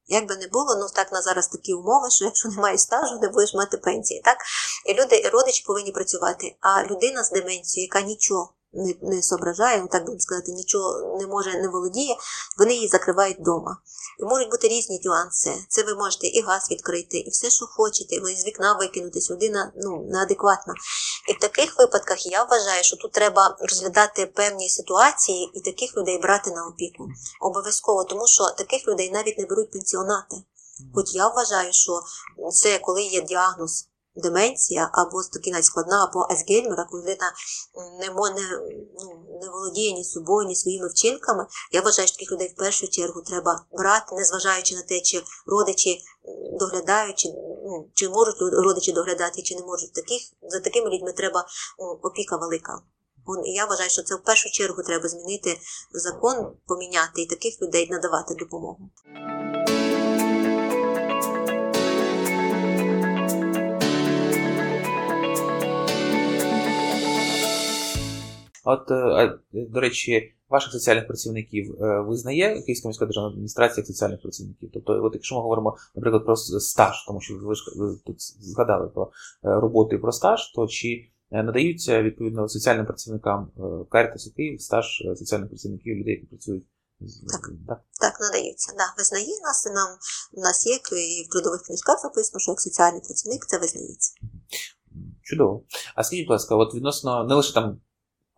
Як 0.08 0.28
би 0.28 0.36
не 0.36 0.48
було, 0.48 0.76
ну 0.76 0.86
так 0.94 1.12
на 1.12 1.22
зараз 1.22 1.48
такі 1.48 1.74
умови, 1.74 2.10
що 2.10 2.24
якщо 2.24 2.48
немає 2.48 2.78
стажу, 2.78 3.18
не 3.22 3.28
будеш 3.28 3.54
мати 3.54 3.76
пенсії. 3.76 4.20
Так 4.24 4.38
і 4.86 4.94
люди, 4.94 5.16
і 5.16 5.28
родичі 5.28 5.64
повинні 5.66 5.92
працювати. 5.92 6.56
А 6.60 6.84
людина 6.84 7.24
з 7.24 7.30
деменцією, 7.30 7.88
яка 7.92 8.06
нічого 8.06 8.52
не, 8.72 8.94
не 9.02 9.22
соображає, 9.22 9.88
так 9.90 10.06
би 10.06 10.20
сказати, 10.20 10.52
нічого 10.52 11.16
не 11.20 11.26
може, 11.26 11.60
не 11.60 11.68
володіє, 11.68 12.16
вони 12.58 12.74
її 12.74 12.88
закривають 12.88 13.38
вдома. 13.40 13.76
І 14.20 14.24
можуть 14.24 14.50
бути 14.50 14.68
різні 14.68 15.00
нюанси. 15.04 15.54
Це 15.68 15.82
ви 15.82 15.94
можете 15.94 16.26
і 16.26 16.42
газ 16.42 16.68
відкрити, 16.70 17.18
і 17.18 17.30
все, 17.30 17.50
що 17.50 17.66
хочете, 17.66 18.14
і 18.14 18.36
з 18.36 18.46
вікна 18.46 18.72
викинутись, 18.72 19.30
людина 19.30 19.72
ну, 19.76 20.06
неадекватна. 20.10 20.74
І 21.28 21.32
в 21.32 21.38
таких 21.38 21.78
випадках 21.78 22.26
я 22.26 22.44
вважаю, 22.44 22.84
що 22.84 22.96
тут 22.96 23.12
треба 23.12 23.56
розглядати 23.60 24.26
певні 24.26 24.68
ситуації 24.68 25.50
і 25.54 25.60
таких 25.60 25.96
людей 25.96 26.18
брати 26.18 26.50
на 26.50 26.66
опіку. 26.66 27.08
Обов'язково, 27.40 28.04
тому 28.04 28.26
що 28.26 28.50
таких 28.50 28.88
людей 28.88 29.10
навіть 29.10 29.38
не 29.38 29.46
беруть 29.46 29.70
пенсіонати. 29.70 30.36
Хоч 30.94 31.14
я 31.14 31.28
вважаю, 31.28 31.72
що 31.72 32.00
це 32.52 32.78
коли 32.78 33.02
є 33.02 33.20
діагноз 33.20 33.88
деменція 34.18 34.90
або 34.92 35.22
навіть 35.46 35.64
складна, 35.64 36.04
або 36.04 36.20
Альцгеймера, 36.20 36.86
коли 36.90 37.02
людина 37.02 37.32
не, 38.00 38.06
не, 38.06 38.42
ну, 39.04 39.38
не 39.42 39.48
володіє 39.48 39.92
ні 39.92 40.04
собою, 40.04 40.48
ні 40.48 40.56
своїми 40.56 40.88
вчинками. 40.88 41.46
Я 41.72 41.80
вважаю, 41.80 42.08
що 42.08 42.16
таких 42.16 42.32
людей 42.32 42.48
в 42.48 42.58
першу 42.58 42.88
чергу 42.88 43.22
треба 43.22 43.64
брати, 43.72 44.14
незважаючи 44.14 44.74
на 44.74 44.82
те, 44.82 45.00
чи 45.00 45.22
родичі 45.46 46.00
доглядають, 46.58 47.18
чи, 47.18 47.28
ну, 47.64 47.88
чи 47.94 48.08
можуть 48.08 48.36
родичі 48.40 48.92
доглядати, 48.92 49.42
чи 49.42 49.56
не 49.56 49.62
можуть. 49.62 49.92
Таких, 49.92 50.22
за 50.42 50.60
такими 50.60 50.90
людьми 50.90 51.12
треба 51.12 51.46
ну, 51.78 51.98
опіка 52.02 52.36
велика. 52.36 52.82
Я 53.44 53.64
вважаю, 53.64 53.90
що 53.90 54.02
це 54.02 54.14
в 54.14 54.22
першу 54.22 54.50
чергу 54.50 54.82
треба 54.82 55.08
змінити 55.08 55.58
закон, 55.92 56.56
поміняти 56.66 57.22
і 57.22 57.26
таких 57.26 57.62
людей 57.62 57.88
надавати 57.90 58.34
допомогу. 58.34 58.90
От, 68.68 68.90
е, 68.90 69.38
до 69.52 69.80
речі, 69.80 70.34
ваших 70.48 70.72
соціальних 70.72 71.06
працівників 71.06 71.82
е, 71.82 72.00
визнає 72.00 72.62
Київська 72.62 72.88
міська 72.88 73.06
державна 73.06 73.30
адміністрація 73.30 73.76
як 73.76 73.86
соціальних 73.86 74.22
працівників. 74.22 74.70
Тобто, 74.72 75.04
от 75.04 75.14
якщо 75.14 75.34
ми 75.34 75.40
говоримо, 75.40 75.76
наприклад, 75.94 76.24
про 76.24 76.36
стаж, 76.36 77.04
тому 77.06 77.20
що 77.20 77.34
ви 77.76 77.98
тут 78.06 78.16
згадали 78.20 78.88
про 78.88 79.04
е, 79.04 79.08
роботу 79.42 79.96
і 79.96 79.98
про 79.98 80.12
стаж, 80.12 80.52
то 80.52 80.66
чи 80.66 81.10
надаються 81.30 82.02
відповідно 82.02 82.48
соціальним 82.48 82.86
працівникам 82.86 83.50
Карітасу 83.90 84.32
Київ 84.34 84.62
стаж 84.62 85.02
соціальних 85.16 85.48
працівників 85.48 85.96
людей, 85.96 86.14
які 86.14 86.26
працюють 86.26 86.64
Так. 87.32 87.50
так? 87.68 87.80
Так, 88.00 88.20
надаються. 88.20 88.72
Да, 88.78 88.84
визнає 88.98 89.26
нас, 89.42 89.66
і 89.66 89.70
нам 89.70 89.88
у 90.32 90.40
нас 90.40 90.66
є 90.66 90.74
і 90.74 91.26
в 91.26 91.32
трудових 91.32 91.62
книжках 91.62 92.00
записано, 92.02 92.40
що 92.40 92.52
як 92.52 92.60
соціальний 92.60 93.00
працівник 93.00 93.46
це 93.46 93.58
визнається. 93.58 94.14
Чудово. 95.22 95.64
А 95.94 96.04
скажіть, 96.04 96.26
будь 96.26 96.32
ласка, 96.32 96.56
от 96.56 96.74
відносно 96.74 97.24
не 97.24 97.34
лише 97.34 97.54
там 97.54 97.80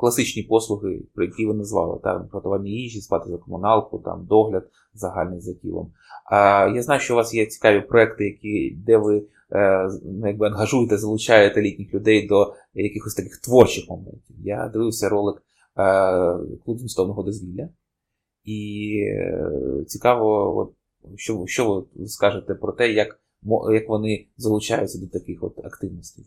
класичні 0.00 0.42
послуги, 0.42 1.00
про 1.14 1.24
які 1.24 1.46
ви 1.46 1.54
назвали, 1.54 2.00
там 2.02 2.28
приготування 2.28 2.70
їжі, 2.70 3.00
сплати 3.00 3.30
за 3.30 3.38
комуналку, 3.38 3.98
там 3.98 4.26
догляд 4.26 4.70
загальний 4.94 5.40
за 5.40 5.54
тілом. 5.54 5.92
А 6.30 6.70
я 6.74 6.82
знаю, 6.82 7.00
що 7.00 7.14
у 7.14 7.16
вас 7.16 7.34
є 7.34 7.46
цікаві 7.46 7.80
проекти, 7.80 8.24
які, 8.24 8.76
де 8.86 8.96
ви 8.96 9.22
е, 9.52 9.90
ну, 10.04 10.26
якби 10.26 10.46
ангажуєте, 10.46 10.98
залучаєте 10.98 11.62
літніх 11.62 11.94
людей 11.94 12.26
до 12.26 12.54
якихось 12.74 13.14
таких 13.14 13.36
творчих 13.36 13.90
моментів. 13.90 14.36
Я 14.44 14.68
дивився 14.68 15.08
ролик 15.08 15.36
е, 15.36 15.42
клуб 16.64 16.78
змістовного 16.78 17.22
дозвілля, 17.22 17.68
і 18.44 18.92
е, 19.06 19.50
цікаво, 19.86 20.58
от, 20.58 20.72
що, 21.16 21.44
що 21.46 21.86
ви 21.94 22.06
скажете 22.06 22.54
про 22.54 22.72
те, 22.72 22.92
як, 22.92 23.19
як 23.72 23.88
вони 23.88 24.28
залучаються 24.36 24.98
до 24.98 25.06
таких 25.06 25.38
от 25.42 25.58
активностей. 25.64 26.24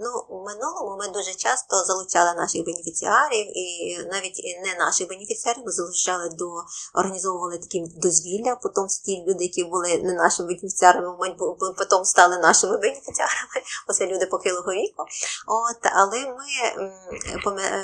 Ну, 0.00 0.10
в 0.28 0.44
минулому 0.44 0.96
ми 0.98 1.08
дуже 1.08 1.34
часто 1.34 1.84
залучали 1.84 2.34
наших 2.36 2.64
бенефіціарів, 2.64 3.46
і 3.58 3.98
навіть 4.12 4.40
не 4.64 4.84
наших 4.84 5.08
бенефіціарів, 5.08 5.62
ми 5.66 5.72
залучали 5.72 6.28
до 6.28 6.46
організовували 6.94 7.58
такі 7.58 7.84
дозвілля. 7.96 8.56
Потім 8.62 8.86
ті 9.04 9.24
люди, 9.28 9.44
які 9.44 9.64
були 9.64 9.98
не 10.02 10.12
нашими 10.12 10.48
бенефіціарами, 10.48 11.34
потім 11.78 12.04
стали 12.04 12.38
нашими 12.38 12.76
бенефіціарами. 12.78 13.58
Оце 13.88 14.06
люди 14.06 14.26
похилого 14.26 14.72
віку. 14.72 15.04
От, 15.46 15.92
але 15.94 16.18
ми 16.26 16.48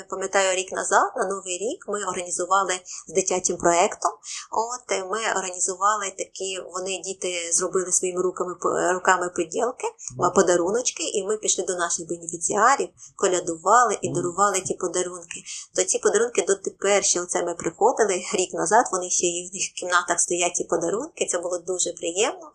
пам'ятаю 0.09 0.57
рік 0.57 0.71
назад, 0.71 1.11
на 1.15 1.25
новий 1.27 1.57
рік, 1.57 1.85
ми 1.87 2.03
організували 2.03 2.73
з 3.07 3.13
дитячим 3.13 3.57
проєктом. 3.57 4.11
От 4.51 4.99
ми 5.11 5.19
організували 5.37 6.05
такі, 6.17 6.59
вони 6.73 7.01
діти 7.05 7.51
зробили 7.53 7.91
своїми 7.91 8.21
руками 8.21 8.44
по- 8.53 8.93
руками 8.93 9.29
поділки, 9.29 9.87
подаруночки, 10.35 11.03
і 11.03 11.23
ми 11.27 11.37
пішли 11.37 11.65
до 11.65 11.75
наших 11.75 12.07
бенефіціарів, 12.07 12.89
колядували 13.15 13.97
і 14.01 14.09
дарували 14.09 14.61
ті 14.61 14.73
подарунки. 14.73 15.43
То 15.75 15.83
ці 15.83 15.99
подарунки 15.99 16.45
дотепер 16.47 17.03
ще 17.03 17.21
оце 17.21 17.43
ми 17.43 17.53
приходили 17.55 18.21
рік 18.33 18.53
назад. 18.53 18.85
Вони 18.91 19.09
ще 19.09 19.25
і 19.25 19.49
в 19.51 19.53
них 19.55 19.63
кімнатах 19.75 20.19
стоять 20.19 20.55
ці 20.55 20.63
подарунки. 20.63 21.25
Це 21.25 21.39
було 21.39 21.57
дуже 21.57 21.93
приємно. 21.93 22.51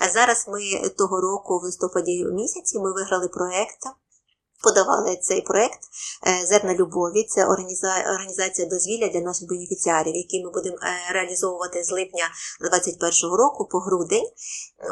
А 0.00 0.08
зараз 0.08 0.44
ми 0.48 0.88
того 0.88 1.20
року, 1.20 1.58
в 1.58 1.62
листопаді 1.62 2.24
місяці, 2.24 2.78
ми 2.78 2.92
виграли 2.92 3.28
проект. 3.28 3.78
Подавали 4.62 5.16
цей 5.16 5.40
проект 5.40 5.78
е, 6.26 6.46
Зерна 6.46 6.74
любові. 6.74 7.24
Це 7.24 7.46
організація 7.46 8.68
дозвілля 8.68 9.08
для 9.08 9.20
наших 9.20 9.48
бенефіціарів, 9.48 10.14
який 10.16 10.44
ми 10.44 10.50
будемо 10.50 10.76
е, 10.76 11.12
реалізовувати 11.12 11.84
з 11.84 11.90
липня 11.90 12.24
2021 12.60 13.36
року 13.36 13.68
по 13.70 13.78
грудень. 13.78 14.28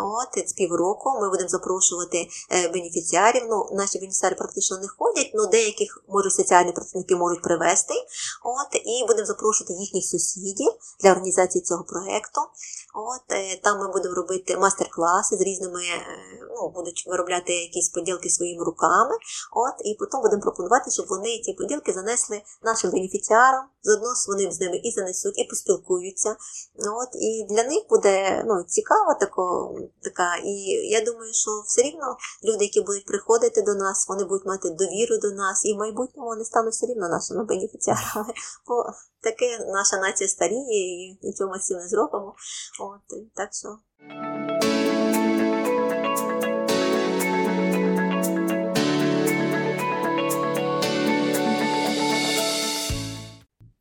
От 0.01 0.49
з 0.49 0.53
півроку 0.53 1.19
ми 1.21 1.31
будемо 1.31 1.49
запрошувати 1.49 2.29
е, 2.51 2.69
бенефіціарів. 2.69 3.43
Ну, 3.49 3.69
наші 3.73 3.99
бенефіціари 3.99 4.37
практично 4.37 4.79
не 4.79 4.89
ходять, 4.89 5.31
але 5.35 5.47
деяких 5.47 6.05
може 6.09 6.31
соціальні 6.31 6.73
працівники 6.73 7.17
можуть 7.17 7.43
привезти. 7.43 7.95
От 8.45 8.81
і 8.85 9.05
будемо 9.09 9.27
запрошувати 9.27 9.73
їхніх 9.73 10.05
сусідів 10.05 10.73
для 11.03 11.11
організації 11.11 11.63
цього 11.63 11.85
проекту. 11.85 12.41
От 12.99 13.33
е, 13.33 13.61
там 13.63 13.79
ми 13.79 13.93
будемо 13.93 14.15
робити 14.15 14.57
мастер-класи 14.57 15.37
з 15.37 15.41
різними, 15.41 15.81
е, 15.81 16.01
ну 16.51 16.69
будуть 16.69 17.05
виробляти 17.07 17.53
якісь 17.53 17.89
поділки 17.89 18.31
своїми 18.31 18.65
руками. 18.65 19.15
От 19.53 19.75
і 19.85 19.97
потім 19.99 20.21
будемо 20.21 20.43
пропонувати, 20.43 20.91
щоб 20.91 21.07
вони 21.09 21.41
ці 21.45 21.53
поділки 21.53 21.93
занесли 21.93 22.43
нашим 22.63 22.91
бенефіціарам. 22.91 23.65
Заодно 23.83 24.09
вони 24.29 24.53
з 24.53 24.61
ними 24.61 24.77
і 24.77 24.91
занесуть, 24.91 25.39
і 25.39 25.45
поспілкуються. 25.45 26.37
От 26.79 27.09
і 27.15 27.47
для 27.51 27.65
них 27.65 27.83
буде 27.91 28.45
ну 28.47 28.65
цікаво 28.69 29.15
тако, 29.21 29.75
така. 30.03 30.37
І 30.45 30.53
я 30.91 31.05
думаю, 31.05 31.33
що 31.33 31.51
все 31.67 31.83
рівно 31.83 32.17
люди, 32.45 32.65
які 32.65 32.81
будуть 32.81 33.07
приходити 33.07 33.63
до 33.63 33.75
нас, 33.75 34.09
вони 34.09 34.25
будуть 34.25 34.47
мати 34.47 34.71
довіру 34.71 35.19
до 35.23 35.31
нас, 35.31 35.65
і 35.65 35.75
в 35.75 35.77
майбутньому 35.77 36.29
вони 36.29 36.45
стануть 36.45 36.73
все 36.73 36.87
рівно 36.87 37.09
нашими 37.09 37.45
бенефіціарами. 37.45 38.33
Таке 39.27 39.59
наша 39.59 39.97
нація 39.97 40.29
старіє 40.29 41.09
і 41.11 41.19
нічого 41.23 41.51
ми 41.51 41.59
з 41.59 41.71
не 41.71 41.89
зробимо. 41.89 42.35
От 42.81 43.35
так 43.35 43.51
що. 43.53 43.69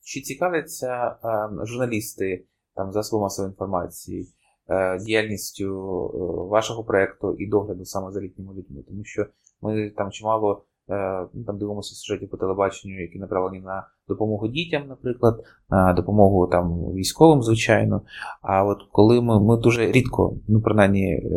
Чи 0.02 0.22
цікавляться 0.22 1.18
е, 1.24 1.66
журналісти 1.66 2.46
там 2.76 2.92
засобами 2.92 3.24
масової 3.24 3.52
інформації 3.52 4.34
е, 4.70 5.00
діяльністю 5.00 5.66
е, 5.66 6.18
вашого 6.50 6.84
проекту 6.84 7.36
і 7.40 7.48
догляду 7.48 7.86
саме 7.86 8.12
за 8.12 8.22
літніми 8.22 8.54
людьми? 8.54 8.84
Тому 8.88 9.04
що 9.04 9.26
ми 9.62 9.90
там 9.90 10.12
чимало 10.12 10.66
е, 10.90 11.28
ну, 11.34 11.44
там 11.44 11.58
дивимося 11.58 11.96
сюжетів 11.96 12.30
по 12.30 12.38
телебаченню, 12.38 13.02
які 13.02 13.20
направлені 13.20 13.60
на 13.60 13.88
допомогу 14.08 14.48
дітям, 14.48 14.88
наприклад, 14.88 15.44
на 15.70 15.94
допомогу 15.94 16.48
там 16.48 16.94
військовим, 16.94 17.44
звичайно. 17.44 18.02
А 18.42 18.66
от 18.66 18.78
коли 18.92 19.22
ми, 19.22 19.40
ми 19.40 19.58
дуже 19.58 19.92
рідко, 19.92 20.38
ну 20.48 20.62
принаймні 20.62 21.06
е, 21.06 21.30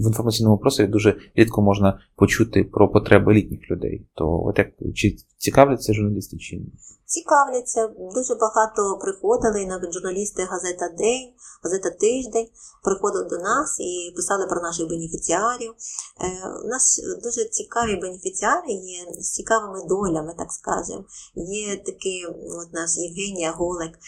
в 0.00 0.06
інформаційному 0.06 0.58
просторі 0.58 0.86
дуже 0.86 1.16
рідко 1.34 1.62
можна 1.62 1.98
почути 2.16 2.64
про 2.64 2.88
потреби 2.88 3.34
літніх 3.34 3.70
людей, 3.70 4.06
то 4.14 4.44
от 4.44 4.58
як 4.58 4.68
чи 4.94 5.16
цікавляться 5.36 5.92
журналісти 5.92 6.36
чи? 6.36 6.60
Цікавляться, 7.06 7.88
дуже 8.14 8.34
багато 8.34 8.98
приходили 9.02 9.66
навіть 9.66 9.92
журналісти 9.92 10.44
газета 10.44 10.88
День, 10.88 11.32
газета 11.62 11.90
Тиждень 11.90 12.48
приходили 12.84 13.24
до 13.24 13.38
нас 13.38 13.76
і 13.80 14.12
писали 14.16 14.46
про 14.46 14.60
наших 14.62 14.88
бенефіціарів. 14.88 15.74
Е, 16.20 16.48
У 16.64 16.68
нас 16.68 17.00
дуже 17.22 17.44
цікаві 17.44 17.96
бенефіціари 17.96 18.72
є 18.72 19.06
з 19.18 19.32
цікавими 19.32 19.88
долями, 19.88 20.34
так 20.38 20.52
скажемо. 20.52 21.04
Є 21.34 21.76
такий 21.76 22.26
от 22.26 22.68
у 22.72 22.76
нас 22.76 22.98
Євгенія 22.98 23.52
Голик, 23.52 23.92
е, 23.94 23.98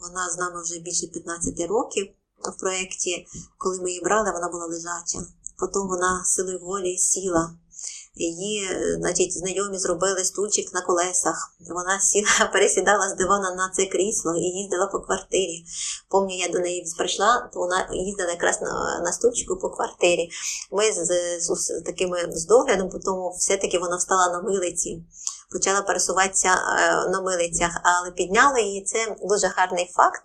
вона 0.00 0.30
з 0.30 0.38
нами 0.38 0.62
вже 0.62 0.80
більше 0.80 1.06
15 1.06 1.66
років 1.66 2.06
в 2.38 2.60
проєкті. 2.60 3.26
Коли 3.58 3.80
ми 3.80 3.88
її 3.88 4.02
брали, 4.04 4.32
вона 4.32 4.48
була 4.48 4.66
лежача. 4.66 5.18
Потім 5.58 5.88
вона 5.88 6.24
силою 6.24 6.58
волі 6.58 6.98
сіла. 6.98 7.54
Її, 8.14 8.68
значить, 8.98 9.38
знайомі 9.38 9.78
зробили 9.78 10.24
стульчик 10.24 10.74
на 10.74 10.80
колесах. 10.80 11.54
Вона 11.60 12.00
сіла, 12.00 12.50
пересідала 12.52 13.08
з 13.08 13.16
дивана 13.16 13.54
на 13.54 13.70
це 13.76 13.86
крісло 13.86 14.34
і 14.36 14.40
їздила 14.40 14.86
по 14.86 15.00
квартирі. 15.00 15.64
Помню, 16.08 16.36
я 16.36 16.48
до 16.48 16.58
неї 16.58 16.84
прийшла, 16.98 17.50
то 17.52 17.60
вона 17.60 17.88
їздила 17.92 18.30
якраз 18.30 18.62
на, 18.62 19.00
на 19.04 19.12
стульчику 19.12 19.56
по 19.56 19.70
квартирі. 19.70 20.30
Ми 20.72 20.92
з, 20.92 21.06
з, 21.40 21.54
з 21.54 21.82
такими 21.86 22.18
з 22.32 22.46
доглядом, 22.46 22.90
тому 23.04 23.34
все-таки 23.38 23.78
вона 23.78 23.96
встала 23.96 24.32
на 24.32 24.42
милиці. 24.42 25.02
Почала 25.52 25.82
пересуватися 25.82 26.48
е, 26.48 27.08
на 27.10 27.20
милицях, 27.20 27.70
але 27.82 28.10
підняли 28.10 28.62
її. 28.62 28.84
Це 28.84 29.16
дуже 29.22 29.46
гарний 29.46 29.90
факт. 29.96 30.22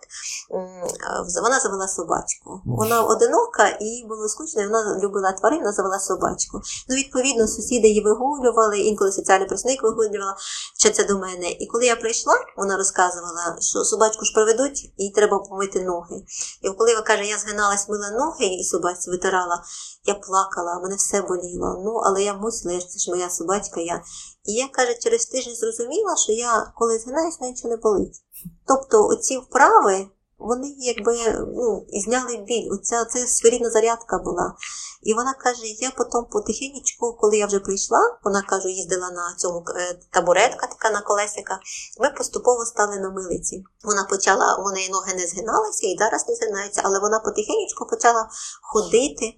Е, 0.50 1.40
Вона 1.42 1.60
завела 1.60 1.88
собачку. 1.88 2.60
Вона 2.66 3.02
одинока 3.02 3.68
і 3.80 4.04
було 4.08 4.28
скучно, 4.28 4.62
і 4.62 4.66
вона 4.66 4.98
любила 5.02 5.32
тварин, 5.32 5.58
вона 5.58 5.72
завела 5.72 5.98
собачку. 5.98 6.60
Ну, 6.88 6.96
відповідно, 6.96 7.48
сусіди 7.48 7.88
її 7.88 8.00
вигулювали, 8.00 8.78
інколи 8.78 9.12
соціальний 9.12 9.48
працівник 9.48 9.82
вигулювала, 9.82 10.36
що 10.78 10.90
це 10.90 11.04
до 11.04 11.18
мене. 11.18 11.50
І 11.50 11.66
коли 11.66 11.86
я 11.86 11.96
прийшла, 11.96 12.34
вона 12.56 12.76
розказувала, 12.76 13.56
що 13.60 13.84
собачку 13.84 14.24
ж 14.24 14.32
проведуть, 14.34 14.92
їй 14.96 15.10
треба 15.10 15.38
помити 15.38 15.84
ноги. 15.84 16.16
І 16.62 16.70
коли 16.70 16.92
вона 16.92 17.02
каже, 17.06 17.24
я 17.24 17.38
згиналась, 17.38 17.88
мила 17.88 18.10
ноги 18.10 18.46
і 18.46 18.64
собаці 18.64 19.10
витирала, 19.10 19.62
я 20.06 20.14
плакала, 20.14 20.80
мене 20.80 20.96
все 20.96 21.22
боліло. 21.22 21.82
Ну, 21.84 22.00
але 22.04 22.22
я 22.22 22.34
мусила, 22.34 22.74
я 22.74 22.80
ж 22.80 22.88
це 22.88 22.98
ж 22.98 23.10
моя 23.10 23.30
собачка. 23.30 23.80
Я... 23.80 24.02
І 24.44 24.52
я 24.52 24.68
каже, 24.68 24.94
через 24.94 25.26
тиждень 25.26 25.54
зрозуміла, 25.54 26.16
що 26.16 26.32
я 26.32 26.72
коли 26.76 26.98
згинаюсь, 26.98 27.40
мене 27.40 27.52
нічого 27.52 27.70
не 27.70 27.76
болить. 27.76 28.22
Тобто 28.66 29.06
оці 29.06 29.38
вправи, 29.38 30.06
вони 30.38 30.74
якби 30.78 31.16
ну, 31.56 31.86
зняли 31.88 32.36
біль. 32.36 32.68
Оця 32.72 33.04
це 33.04 33.26
своєрідна 33.26 33.70
зарядка 33.70 34.18
була. 34.18 34.54
І 35.02 35.14
вона 35.14 35.34
каже: 35.34 35.66
я 35.66 35.90
потім 35.90 36.24
потихенечку, 36.30 37.16
коли 37.20 37.38
я 37.38 37.46
вже 37.46 37.60
прийшла, 37.60 38.18
вона 38.24 38.42
каже, 38.42 38.68
їздила 38.68 39.10
на 39.10 39.34
цьому 39.38 39.64
е, 39.76 39.98
табуретка 40.10 40.66
така 40.66 40.90
на 40.90 41.00
колесика. 41.00 41.60
Ми 42.00 42.10
поступово 42.10 42.66
стали 42.66 42.96
на 42.98 43.10
милиці. 43.10 43.64
Вона 43.84 44.04
почала, 44.04 44.56
у 44.56 44.92
ноги 44.92 45.14
не 45.14 45.26
згиналися 45.26 45.86
і 45.86 45.96
зараз 45.98 46.28
не 46.28 46.34
згинаються, 46.34 46.82
але 46.84 46.98
вона 46.98 47.18
потихенечку 47.20 47.86
почала 47.86 48.28
ходити. 48.62 49.34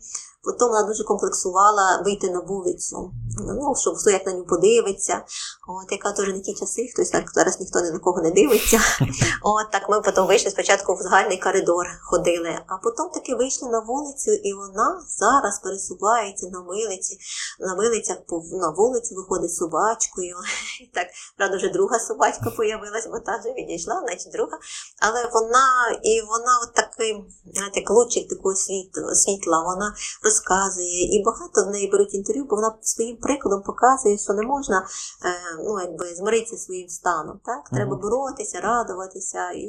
Потім 0.49 0.69
вона 0.69 0.83
дуже 0.83 1.05
комплексувала 1.05 2.03
вийти 2.05 2.31
на 2.31 2.41
вулицю, 2.41 3.11
ну, 3.41 3.75
щоб 3.77 3.97
хто 3.97 4.11
як 4.11 4.27
на 4.27 4.33
нього 4.33 4.45
подивиться. 4.45 5.25
От, 5.69 5.93
яка 5.93 6.13
теж 6.13 6.29
не 6.29 6.41
ті 6.41 6.55
часи, 6.55 6.89
хтось 6.95 7.11
так 7.11 7.31
зараз 7.35 7.61
ніхто 7.61 7.81
ні 7.81 7.91
на 7.91 7.99
кого 7.99 8.23
не 8.23 8.31
дивиться. 8.31 8.81
От 9.43 9.71
так 9.71 9.89
ми 9.89 10.01
потім 10.01 10.27
вийшли 10.27 10.51
спочатку 10.51 10.95
в 10.95 11.03
загальний 11.03 11.39
коридор 11.39 11.87
ходили, 12.03 12.59
а 12.67 12.77
потім 12.77 13.09
таки 13.15 13.35
вийшли 13.35 13.69
на 13.69 13.81
вулицю, 13.81 14.31
і 14.33 14.53
вона 14.53 15.03
зараз 15.19 15.59
пересувається 15.59 16.47
на 16.53 16.61
милиці. 16.61 17.19
На 17.61 17.75
милицях 17.75 18.17
на 18.53 18.71
вулицю 18.71 19.15
виходить 19.15 19.55
собачкою. 19.55 20.37
І 20.83 20.87
так, 20.95 21.07
правда, 21.37 21.57
вже 21.57 21.69
друга 21.69 21.99
собачка 21.99 22.51
появилась, 22.51 23.07
бо 23.07 23.19
та 23.21 23.37
вже 23.37 23.53
відійшла, 23.53 24.03
значить 24.07 24.33
друга. 24.33 24.59
Але 25.01 25.31
вона 25.33 25.99
і 26.03 26.21
вона 26.21 26.59
от 26.63 26.75
такий, 26.75 27.25
знаєте, 27.55 27.81
як 27.81 27.91
лучик 27.91 28.29
такого 28.29 28.55
світла, 28.55 29.15
світла, 29.15 29.63
вона 29.63 29.95
розказує, 30.39 31.17
і 31.17 31.23
багато 31.25 31.65
в 31.65 31.71
неї 31.71 31.91
беруть 31.91 32.15
інтерв'ю, 32.15 32.45
бо 32.45 32.57
вона 32.57 32.75
своїм 32.81 33.17
прикладом 33.17 33.63
показує, 33.63 34.19
що 34.19 34.33
не 34.33 34.43
можна 34.43 34.79
е, 35.25 35.63
ну, 35.65 35.81
якби, 35.81 36.15
змиритися 36.15 36.57
своїм 36.57 36.89
станом. 36.89 37.41
Так? 37.45 37.69
Треба 37.71 37.93
Мгм. 37.93 38.01
боротися, 38.01 38.61
радуватися. 38.61 39.51
І 39.51 39.69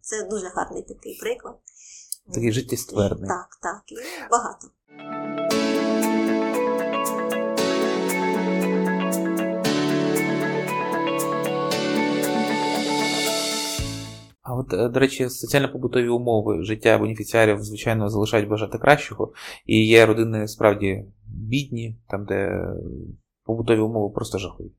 це 0.00 0.22
дуже 0.22 0.48
гарний 0.54 0.82
такий 0.82 1.18
приклад. 1.20 1.54
Такий 2.34 2.52
життєстверний. 2.52 3.28
Так, 3.28 3.48
так. 3.62 3.82
І 3.92 3.96
багато. 4.30 4.68
А 14.46 14.54
от, 14.54 14.72
е, 14.72 14.88
до 14.88 15.00
речі, 15.00 15.28
соціально-побутові 15.28 16.08
умови 16.08 16.62
життя 16.62 16.98
бенефіціарів, 16.98 17.62
звичайно, 17.62 18.08
залишають 18.08 18.48
бажати 18.48 18.78
кращого. 18.78 19.32
І 19.66 19.86
є 19.86 20.06
родини 20.06 20.48
справді 20.48 21.04
бідні, 21.26 21.96
там, 22.08 22.24
де 22.24 22.66
побутові 23.44 23.80
умови 23.80 24.14
просто 24.14 24.38
жахливі. 24.38 24.70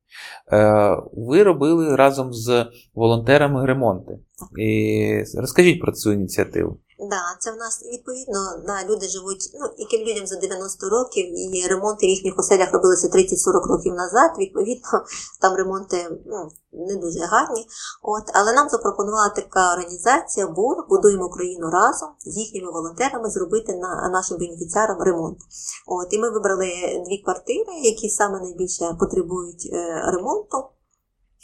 Е, 0.52 0.98
ви 1.14 1.44
робили 1.44 1.96
разом 1.96 2.34
з 2.34 2.66
волонтерами 2.94 3.66
ремонти. 3.66 4.20
І 4.58 5.24
розкажіть 5.36 5.82
про 5.82 5.92
цю 5.92 6.12
ініціативу. 6.12 6.78
Да, 7.00 7.22
це 7.40 7.52
в 7.52 7.58
нас 7.58 7.84
відповідно 7.94 8.40
да, 8.68 8.94
люди 8.94 9.08
живуть, 9.08 9.50
ну 9.60 9.70
яким 9.78 10.08
людям 10.08 10.28
за 10.28 10.36
90 10.36 10.90
років, 10.90 11.56
і 11.56 11.68
ремонти 11.68 12.06
в 12.06 12.10
їхніх 12.10 12.40
оселях 12.40 12.74
робилися 12.74 13.08
30-40 13.08 13.68
років 13.68 13.94
назад. 13.94 14.32
Відповідно, 14.40 15.06
там 15.42 15.56
ремонти 15.56 15.98
ну, 16.26 16.50
не 16.72 16.96
дуже 16.96 17.20
гарні. 17.20 17.68
От, 18.04 18.24
але 18.34 18.54
нам 18.54 18.70
запропонувала 18.70 19.30
така 19.30 19.74
організація 19.74 20.48
БУР 20.48 20.78
Будуємо 20.90 21.26
Україну 21.26 21.70
разом 21.70 22.10
з 22.20 22.38
їхніми 22.38 22.72
волонтерами 22.72 23.30
зробити 23.30 23.76
на 23.76 24.10
нашим 24.10 24.38
бенефіціарам 24.38 25.02
ремонт. 25.02 25.38
От, 25.88 26.14
і 26.14 26.20
ми 26.20 26.30
вибрали 26.30 26.70
дві 27.08 27.18
квартири, 27.18 27.74
які 27.84 28.10
саме 28.10 28.40
найбільше 28.40 28.96
потребують 29.00 29.70
е, 29.74 30.02
ремонту. 30.12 30.58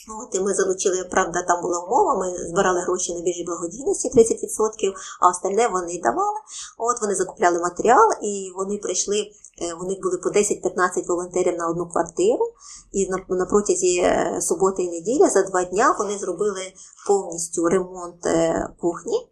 От, 0.10 0.36
і 0.36 0.40
ми 0.40 0.54
залучили, 0.54 1.04
правда, 1.12 1.42
там 1.48 1.62
була 1.62 1.80
умова, 1.80 2.16
ми 2.18 2.48
збирали 2.48 2.82
гроші 2.82 3.14
на 3.14 3.22
біржі 3.22 3.44
благодійності 3.44 4.10
30%, 4.10 4.94
а 5.22 5.30
остальне 5.30 5.68
вони 5.68 6.02
давали. 6.04 6.38
От 6.78 7.02
вони 7.02 7.16
закупляли 7.16 7.60
матеріал, 7.60 8.10
і 8.22 8.52
вони 8.56 8.78
прийшли. 8.78 9.18
е, 9.62 9.74
У 9.74 9.84
них 9.84 9.98
були 10.04 10.18
по 10.18 10.30
10-15 10.30 11.08
волонтерів 11.08 11.58
на 11.58 11.68
одну 11.68 11.90
квартиру, 11.90 12.46
і 12.92 13.10
на, 13.10 13.18
на 13.30 13.46
протязі 13.46 13.98
е, 13.98 14.38
суботи 14.42 14.84
і 14.84 14.90
неділі 14.90 15.30
за 15.30 15.44
два 15.44 15.64
дня 15.64 15.96
вони 16.00 16.18
зробили 16.18 16.62
повністю 17.08 17.68
ремонт 17.70 18.26
е, 18.26 18.70
кухні. 18.82 19.28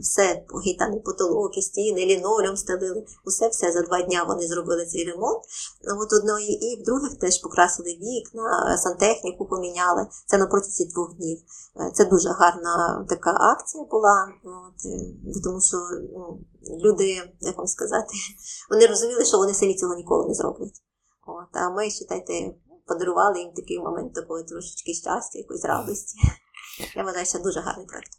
Все, 0.00 0.44
гітаний 0.66 1.00
потолок, 1.00 1.58
і 1.58 1.62
стіни, 1.62 2.06
лінолеум 2.06 2.56
стелили. 2.56 3.06
Усе 3.24 3.48
все 3.48 3.72
за 3.72 3.82
два 3.82 4.02
дня 4.02 4.24
вони 4.28 4.46
зробили 4.46 4.86
цей 4.86 5.04
ремонт. 5.04 5.42
Ну, 5.84 6.00
От 6.02 6.12
одної 6.12 6.52
і 6.52 6.82
в 6.82 6.84
других 6.84 7.18
теж 7.18 7.38
покрасили 7.38 7.88
вікна, 7.88 8.78
сантехніку 8.78 9.46
поміняли. 9.46 10.06
Це 10.26 10.38
на 10.38 10.46
протязі 10.46 10.84
двох 10.84 11.14
днів. 11.16 11.38
Е, 11.80 11.90
Це 11.94 12.04
дуже 12.04 12.28
гарна 12.28 13.06
така 13.08 13.30
акція 13.30 13.84
була. 13.84 14.28
От, 14.44 14.86
е, 14.86 15.40
тому 15.44 15.60
що 15.60 15.76
ну, 16.12 16.40
люди, 16.84 17.32
як 17.40 17.58
вам 17.58 17.66
сказати, 17.66 18.14
вони 18.70 18.86
розуміли, 18.86 19.24
що 19.24 19.38
вони 19.38 19.54
самі 19.54 19.74
цього 19.74 19.94
ніколи 19.94 20.28
не 20.28 20.34
зроблять. 20.34 20.82
От, 21.26 21.56
а 21.56 21.70
ми, 21.70 21.88
вважайте, 21.88 22.54
подарували 22.86 23.38
їм 23.38 23.52
такий 23.52 23.78
момент 23.78 24.14
такої 24.14 24.44
трошечки 24.44 24.94
щастя, 24.94 25.38
якоїсь 25.38 25.64
радості. 25.64 26.18
Я 26.96 27.04
вважаю, 27.04 27.26
що 27.26 27.38
дуже 27.38 27.60
гарний 27.60 27.86
проект. 27.86 28.17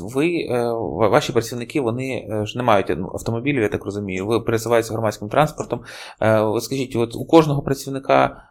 Ви, 0.00 0.26
е, 0.28 0.72
ваші 1.10 1.32
працівники, 1.32 1.80
вони 1.80 2.28
е, 2.30 2.46
ж 2.46 2.58
не 2.58 2.64
мають 2.64 2.86
ну, 2.98 3.10
автомобілів, 3.14 3.62
я 3.62 3.68
так 3.68 3.84
розумію. 3.84 4.26
Ви 4.26 4.40
пересуваєтеся 4.40 4.92
громадським 4.92 5.28
транспортом. 5.28 5.80
Е, 6.20 6.40
От 6.40 6.64
скажіть, 6.64 6.96
от 6.96 7.14
у 7.14 7.24
кожного 7.24 7.62
працівника 7.62 8.46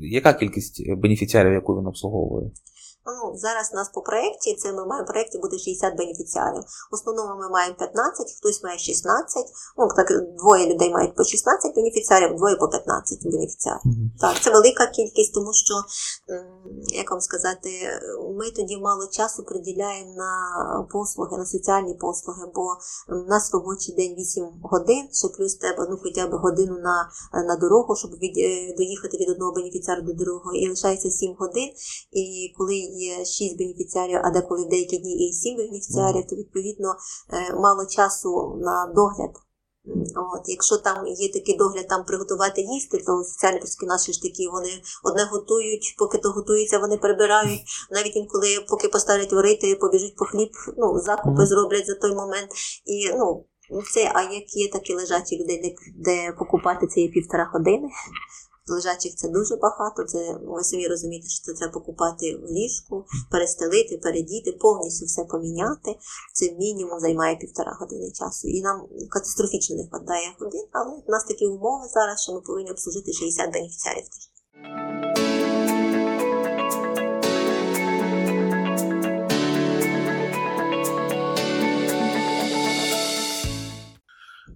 яка 0.00 0.32
кількість 0.32 0.92
бенефіціарів, 0.96 1.52
яку 1.52 1.80
він 1.80 1.86
обслуговує? 1.86 2.50
Ну, 3.08 3.36
зараз 3.36 3.70
у 3.72 3.76
нас 3.76 3.88
по 3.88 4.02
проєкті, 4.02 4.54
це 4.54 4.72
ми 4.72 4.86
маємо 4.86 5.04
в 5.04 5.08
проєкті 5.08 5.38
буде 5.38 5.58
60 5.58 5.96
бенефіціарів. 5.96 6.62
В 6.90 6.94
основному 6.94 7.40
ми 7.40 7.48
маємо 7.48 7.74
15, 7.78 8.36
хтось 8.38 8.62
має 8.62 8.78
16. 8.78 9.44
Ну, 9.78 9.88
так, 9.96 10.08
двоє 10.38 10.66
людей 10.66 10.90
мають 10.90 11.16
по 11.16 11.24
16 11.24 11.74
бенефіціарів, 11.76 12.36
двоє 12.36 12.56
по 12.56 12.68
15 12.68 13.24
бенефіціарів. 13.24 13.80
Так, 14.20 14.40
це 14.40 14.50
велика 14.50 14.86
кількість, 14.86 15.34
тому 15.34 15.52
що, 15.52 15.74
як 16.96 17.10
вам 17.10 17.20
сказати, 17.20 17.70
ми 18.38 18.50
тоді 18.50 18.76
мало 18.76 19.06
часу 19.06 19.44
приділяємо 19.44 20.14
на 20.16 20.32
послуги, 20.92 21.36
на 21.38 21.46
соціальні 21.46 21.94
послуги, 21.94 22.52
бо 22.54 22.64
в 23.08 23.28
нас 23.28 23.50
робочий 23.52 23.94
день 23.94 24.14
8 24.14 24.44
годин, 24.62 25.08
ще 25.12 25.28
плюс 25.28 25.54
тебе 25.54 25.86
ну, 25.90 25.98
хоча 26.02 26.26
б 26.26 26.30
годину 26.30 26.78
на, 26.78 27.10
на 27.32 27.56
дорогу, 27.56 27.96
щоб 27.96 28.10
від, 28.10 28.38
е, 28.38 28.74
доїхати 28.76 29.16
від 29.16 29.28
одного 29.28 29.52
бенефіціару 29.52 30.02
до 30.02 30.12
другого, 30.12 30.54
і 30.54 30.68
лишається 30.68 31.10
7 31.10 31.36
годин. 31.38 31.70
І 32.12 32.54
коли 32.58 32.74
є 32.98 33.24
6 33.24 33.58
бенефіціарів, 33.58 34.20
а 34.24 34.30
деколи 34.30 34.64
в 34.64 34.68
деякі 34.68 34.98
дні 34.98 35.28
і 35.28 35.32
7 35.32 35.56
бенефіціарів, 35.56 36.26
то 36.26 36.36
відповідно 36.36 36.96
е, 37.32 37.54
мало 37.54 37.86
часу 37.86 38.58
на 38.60 38.92
догляд. 38.94 39.30
От, 40.34 40.42
якщо 40.48 40.76
там 40.76 41.06
є 41.06 41.32
такий 41.32 41.56
догляд, 41.56 41.88
там 41.88 42.04
приготувати 42.04 42.60
їсти, 42.60 42.98
то 42.98 43.24
соціальні 43.24 43.58
працівники 43.58 43.86
наші 43.86 44.12
ж 44.12 44.22
такі, 44.22 44.48
вони 44.48 44.70
одне 45.04 45.24
готують, 45.24 45.94
поки 45.98 46.18
то 46.18 46.30
готується, 46.30 46.78
вони 46.78 46.96
прибирають. 46.96 47.60
Навіть 47.90 48.16
інколи, 48.16 48.48
поки 48.68 48.88
поставлять 48.88 49.32
варити, 49.32 49.74
побіжуть 49.74 50.16
по 50.16 50.24
хліб, 50.24 50.50
ну, 50.76 51.00
закупи 51.00 51.46
зроблять 51.46 51.86
за 51.86 51.94
той 51.94 52.14
момент. 52.14 52.50
І 52.86 53.10
ну, 53.12 53.44
це, 53.94 54.12
а 54.14 54.22
як 54.22 54.56
є 54.56 54.70
такі 54.70 54.94
лежачі, 54.94 55.44
де, 55.48 55.60
де, 55.62 55.74
де 55.96 56.32
покупати 56.32 56.86
це 56.86 57.00
є 57.00 57.08
півтора 57.08 57.50
години. 57.52 57.88
Лежачих 58.68 59.14
це 59.14 59.28
дуже 59.28 59.56
багато. 59.56 60.04
Це 60.04 60.38
ви 60.42 60.64
самі 60.64 60.88
розумієте, 60.88 61.28
що 61.28 61.44
це 61.44 61.52
треба 61.52 61.72
покупати 61.72 62.36
в 62.36 62.50
ліжку, 62.50 63.04
перестелити, 63.30 63.98
передіти, 64.02 64.52
повністю 64.52 65.06
все 65.06 65.24
поміняти. 65.24 65.90
Це 66.34 66.52
мінімум 66.52 67.00
займає 67.00 67.36
півтора 67.36 67.76
години 67.80 68.10
часу. 68.10 68.48
І 68.48 68.62
нам 68.62 68.88
катастрофічно 69.10 69.76
не 69.76 69.82
вистачає 69.82 70.36
годин, 70.40 70.66
але 70.72 70.90
в 71.06 71.10
нас 71.10 71.24
такі 71.24 71.46
умови 71.46 71.88
зараз, 71.94 72.22
що 72.22 72.32
ми 72.32 72.40
повинні 72.40 72.70
обслужити 72.70 73.12
60 73.12 73.52
бенефіціарів. 73.52 74.04
тиждень. 74.04 74.28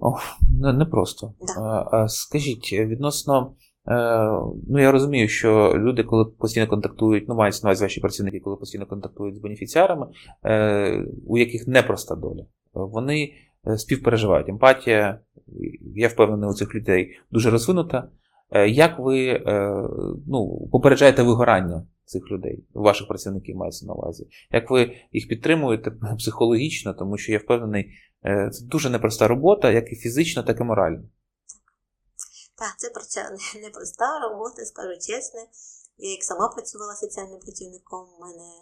Ох, 0.04 0.20
не, 0.60 0.84
просто. 0.86 1.34
Да. 1.40 1.88
А 1.92 2.08
скажіть, 2.08 2.72
відносно. 2.72 3.54
Е, 3.88 3.94
ну, 4.68 4.78
я 4.78 4.92
розумію, 4.92 5.28
що 5.28 5.74
люди, 5.76 6.02
коли 6.02 6.24
постійно 6.24 6.66
контактують, 6.66 7.28
ну, 7.28 7.34
мають 7.34 7.60
на 7.64 7.72
ваші 7.72 8.00
працівники, 8.00 8.40
коли 8.40 8.56
постійно 8.56 8.86
контактують 8.86 9.36
з 9.36 9.38
бенефіціарами, 9.38 10.06
е, 10.44 11.06
у 11.26 11.38
яких 11.38 11.68
непроста 11.68 12.14
доля, 12.14 12.46
вони 12.74 13.32
е, 13.66 13.78
співпереживають. 13.78 14.48
Емпатія, 14.48 15.20
я 15.94 16.08
впевнений, 16.08 16.50
у 16.50 16.52
цих 16.52 16.74
людей 16.74 17.18
дуже 17.30 17.50
розвинута. 17.50 18.08
Як 18.68 18.98
ви 18.98 19.42
ну, 20.26 20.68
попереджаєте 20.72 21.22
вигорання 21.22 21.86
цих 22.04 22.30
людей, 22.30 22.64
ваших 22.74 23.08
працівників 23.08 23.56
мається 23.56 23.86
на 23.86 23.92
увазі? 23.92 24.26
Як 24.50 24.70
ви 24.70 24.92
їх 25.12 25.28
підтримуєте 25.28 25.92
психологічно, 26.18 26.94
тому 26.94 27.16
що 27.16 27.32
я 27.32 27.38
впевнений, 27.38 27.90
це 28.50 28.66
дуже 28.66 28.90
непроста 28.90 29.28
робота, 29.28 29.70
як 29.70 29.92
і 29.92 29.96
фізично, 29.96 30.42
так 30.42 30.60
і 30.60 30.64
морально. 30.64 31.02
Так, 32.62 32.74
це 32.78 32.90
праця 32.90 33.30
не- 33.30 33.60
непроста 33.60 34.18
робота, 34.20 34.64
скажу 34.64 34.94
чесно. 35.00 35.40
Я 35.98 36.10
як 36.10 36.24
сама 36.24 36.48
працювала 36.48 36.96
соціальним 36.96 37.40
працівником, 37.40 38.08
у 38.18 38.20
мене 38.20 38.52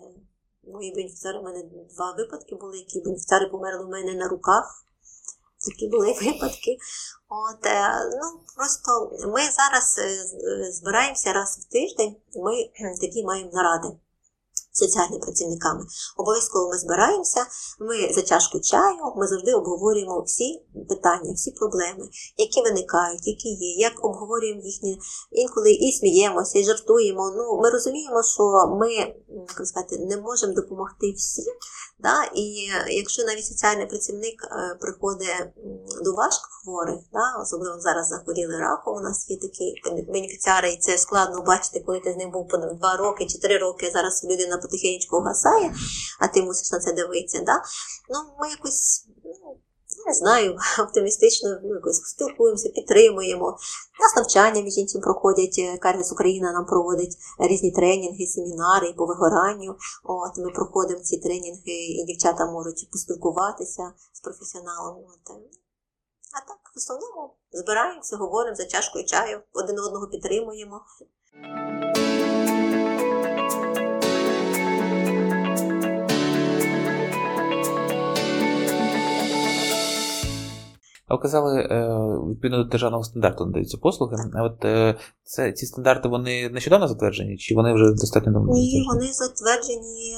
мої 0.65 0.95
бенефіціари, 0.95 1.39
у 1.39 1.43
мене 1.43 1.63
два 1.97 2.13
випадки 2.13 2.55
були, 2.55 2.79
які 2.79 3.01
бенефіціари 3.01 3.49
померли 3.49 3.85
у 3.85 3.89
мене 3.89 4.15
на 4.15 4.29
руках. 4.29 4.85
Такі 5.69 5.89
були 5.89 6.07
випадки. 6.23 6.79
От, 7.29 7.67
е, 7.67 8.05
ну, 8.05 8.41
просто 8.57 9.13
ми 9.29 9.41
зараз 9.41 9.99
е, 9.99 10.03
е, 10.03 10.73
збираємося 10.73 11.33
раз 11.33 11.59
в 11.59 11.73
тиждень, 11.73 12.17
ми 12.35 12.71
такі 13.01 13.25
маємо 13.25 13.51
наради 13.53 13.89
соціальними 14.85 15.19
працівниками. 15.19 15.87
Обов'язково 16.17 16.69
ми 16.69 16.79
збираємося, 16.79 17.47
ми 17.81 18.13
за 18.15 18.23
чашку 18.23 18.61
чаю, 18.61 19.05
ми 19.17 19.27
завжди 19.27 19.55
обговорюємо 19.55 20.23
всі 20.27 20.63
питання, 20.89 21.33
всі 21.33 21.51
проблеми, 21.51 22.09
які 22.37 22.63
виникають, 22.63 23.27
які 23.27 23.49
є, 23.49 23.75
як 23.77 24.05
обговорюємо 24.05 24.61
їхні 24.65 24.99
інколи 25.31 25.73
і 25.73 25.93
сміємося, 25.93 26.59
і 26.59 26.65
жартуємо. 26.65 27.33
Ну, 27.37 27.61
ми 27.63 27.71
розуміємо, 27.71 28.23
що 28.23 28.77
ми 28.81 29.15
як 29.59 29.67
сказати, 29.67 29.99
не 29.99 30.17
можемо 30.17 30.53
допомогти 30.53 31.13
всім. 31.13 31.55
Да? 31.99 32.25
І 32.35 32.69
якщо 32.89 33.25
навіть 33.25 33.45
соціальний 33.45 33.87
працівник 33.87 34.45
е, 34.45 34.77
приходить 34.81 35.29
до 36.05 36.13
важко 36.13 36.49
хворих, 36.63 36.99
да? 37.13 37.43
особливо 37.43 37.81
зараз 37.81 38.09
захворіли 38.09 38.59
раком, 38.59 38.97
у 38.97 39.01
нас 39.01 39.31
є 39.31 39.37
такі 39.37 39.75
бенефіціари, 40.13 40.73
і 40.73 40.77
це 40.77 40.99
складно 40.99 41.43
бачити, 41.43 41.81
коли 41.87 42.01
ти 42.01 42.13
з 42.13 42.17
ним 42.17 42.31
був 42.31 42.49
по 42.49 42.57
два 42.57 42.97
роки 42.97 43.27
чи 43.27 43.39
три 43.39 43.59
роки, 43.59 43.91
зараз 43.93 44.25
людина 44.25 44.57
потихеньку 44.71 45.21
гасає, 45.21 45.75
а 46.21 46.29
ти 46.29 46.43
мусиш 46.43 46.73
на 46.73 46.79
це 46.79 46.93
дивитися. 46.93 47.43
Да? 47.47 47.63
Ну, 48.11 48.19
ми 48.41 48.51
якось. 48.51 49.07
Ну, 49.99 50.05
не 50.07 50.15
знаю, 50.15 50.59
оптимістично 50.83 51.59
ну, 51.63 51.75
якось 51.75 51.97
спілкуємося, 51.97 52.69
підтримуємо. 52.69 53.47
У 54.01 54.03
нас 54.03 54.17
навчання 54.17 54.63
між 54.63 54.79
іншим 54.79 55.01
проходять. 55.01 55.57
е, 55.59 55.79
Карітас 55.79 56.13
Україна 56.13 56.53
нам 56.53 56.67
проводить 56.67 57.17
різні 57.39 57.71
тренінги, 57.73 58.27
семінари 58.27 58.93
по 58.93 59.07
вигоранню. 59.07 59.77
От 60.05 60.39
ми 60.39 60.51
проходимо 60.51 61.01
ці 61.01 61.19
тренінги, 61.19 61.73
і 61.73 62.05
дівчата 62.07 62.47
можуть 62.47 62.89
поспілкуватися 62.93 63.93
з 64.13 64.21
професіоналом. 64.21 64.97
От. 64.97 65.37
е. 65.37 65.41
А 66.33 66.49
так, 66.49 66.59
в 66.75 66.79
основному 66.79 67.35
збираємося, 67.53 68.17
говоримо 68.17 68.57
за 68.57 68.65
чашкою 68.65 69.05
чаю, 69.05 69.41
один 69.53 69.79
одного 69.79 70.07
підтримуємо. 70.07 70.81
А 81.11 81.41
ви 81.41 81.61
е, 81.61 81.89
відповідно 82.31 82.65
до 82.65 82.71
державного 82.71 83.05
стандарту 83.05 83.47
надаються 83.47 83.79
послуги. 83.79 84.17
А 84.35 84.43
от 84.43 84.65
е, 84.65 84.99
це, 85.23 85.53
ці 85.53 85.67
стандарти 85.67 86.09
вони 86.09 86.49
нещодавно 86.49 86.89
затверджені, 86.89 87.37
чи 87.37 87.55
вони 87.55 87.75
вже 87.75 87.85
достатньо 87.91 88.33
давно? 88.33 88.53
Ні, 88.53 88.87
вони 88.93 89.13
затверджені 89.13 90.15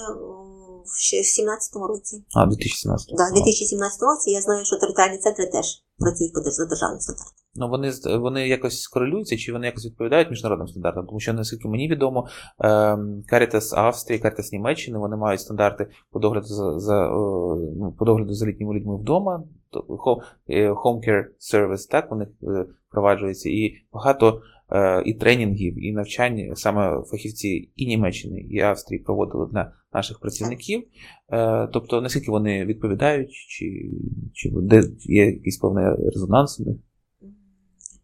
ще 0.99 1.17
в 1.17 1.25
17-му 1.25 1.87
році. 1.87 2.25
А, 2.37 2.47
2017. 2.47 3.09
Да, 3.17 3.31
в 3.31 3.35
2017 3.35 4.03
році 4.03 4.31
я 4.31 4.41
знаю, 4.41 4.65
що 4.65 4.77
територіальні 4.77 5.19
центри 5.19 5.47
теж 5.47 5.67
працюють 5.99 6.35
по 6.35 6.41
державним 6.41 7.01
стандартом. 7.01 7.43
Ну, 7.55 7.69
вони, 7.69 7.93
вони 8.19 8.49
якось 8.49 8.89
корелюються, 8.89 9.37
чи 9.37 9.53
вони 9.53 9.67
якось 9.67 9.87
відповідають 9.87 10.31
міжнародним 10.31 10.69
стандартам? 10.69 11.07
Тому 11.07 11.21
що, 11.21 11.33
наскільки 11.33 11.69
мені 11.69 11.89
відомо, 11.89 12.27
ем, 12.59 13.23
Caritas 13.33 13.79
Австрії, 13.79 14.23
Caritas 14.23 14.49
Німеччини, 14.53 14.99
вони 14.99 15.17
мають 15.17 15.41
стандарти 15.41 15.91
по 16.11 16.19
догляду 16.19 16.47
за, 16.47 16.79
за, 16.79 17.09
ну, 17.81 17.95
по 17.99 18.05
догляду 18.05 18.35
за 18.35 18.47
літніми 18.47 18.75
людьми 18.75 18.97
вдома, 18.97 19.45
home, 19.81 20.23
е, 20.49 20.71
care 20.71 21.25
service, 21.41 21.89
так, 21.91 22.13
них 22.13 22.29
е, 22.43 22.67
впроваджується, 22.89 23.51
і 23.51 23.75
багато 23.93 24.43
е, 24.73 25.03
і 25.07 25.15
тренінгів, 25.15 25.85
і 25.85 25.93
навчань 25.93 26.53
саме 26.55 27.03
фахівці 27.03 27.71
і 27.77 27.87
Німеччини, 27.87 28.41
і 28.41 28.61
Австрії 28.61 29.03
проводили 29.03 29.49
для 29.53 29.73
наших 29.93 30.21
працівників. 30.21 30.83
Тобто, 31.73 32.01
наскільки 32.01 32.31
вони 32.31 32.65
відповідають, 32.65 33.31
чи, 33.31 33.91
чи 34.33 34.51
де 34.53 34.83
є 34.99 35.27
якийсь 35.27 35.59
певний 35.59 35.85
резонанс 36.15 36.61
у 36.61 36.65
них? 36.65 36.77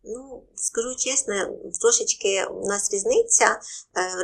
Ну, 0.04 0.42
скажу 0.54 0.88
чесно, 0.98 1.34
трошечки 1.82 2.44
у 2.50 2.66
нас 2.66 2.92
різниця. 2.92 3.46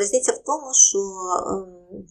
Різниця 0.01 0.33
в 0.33 0.43
тому, 0.45 0.71
що 0.75 0.99
ем, 0.99 2.07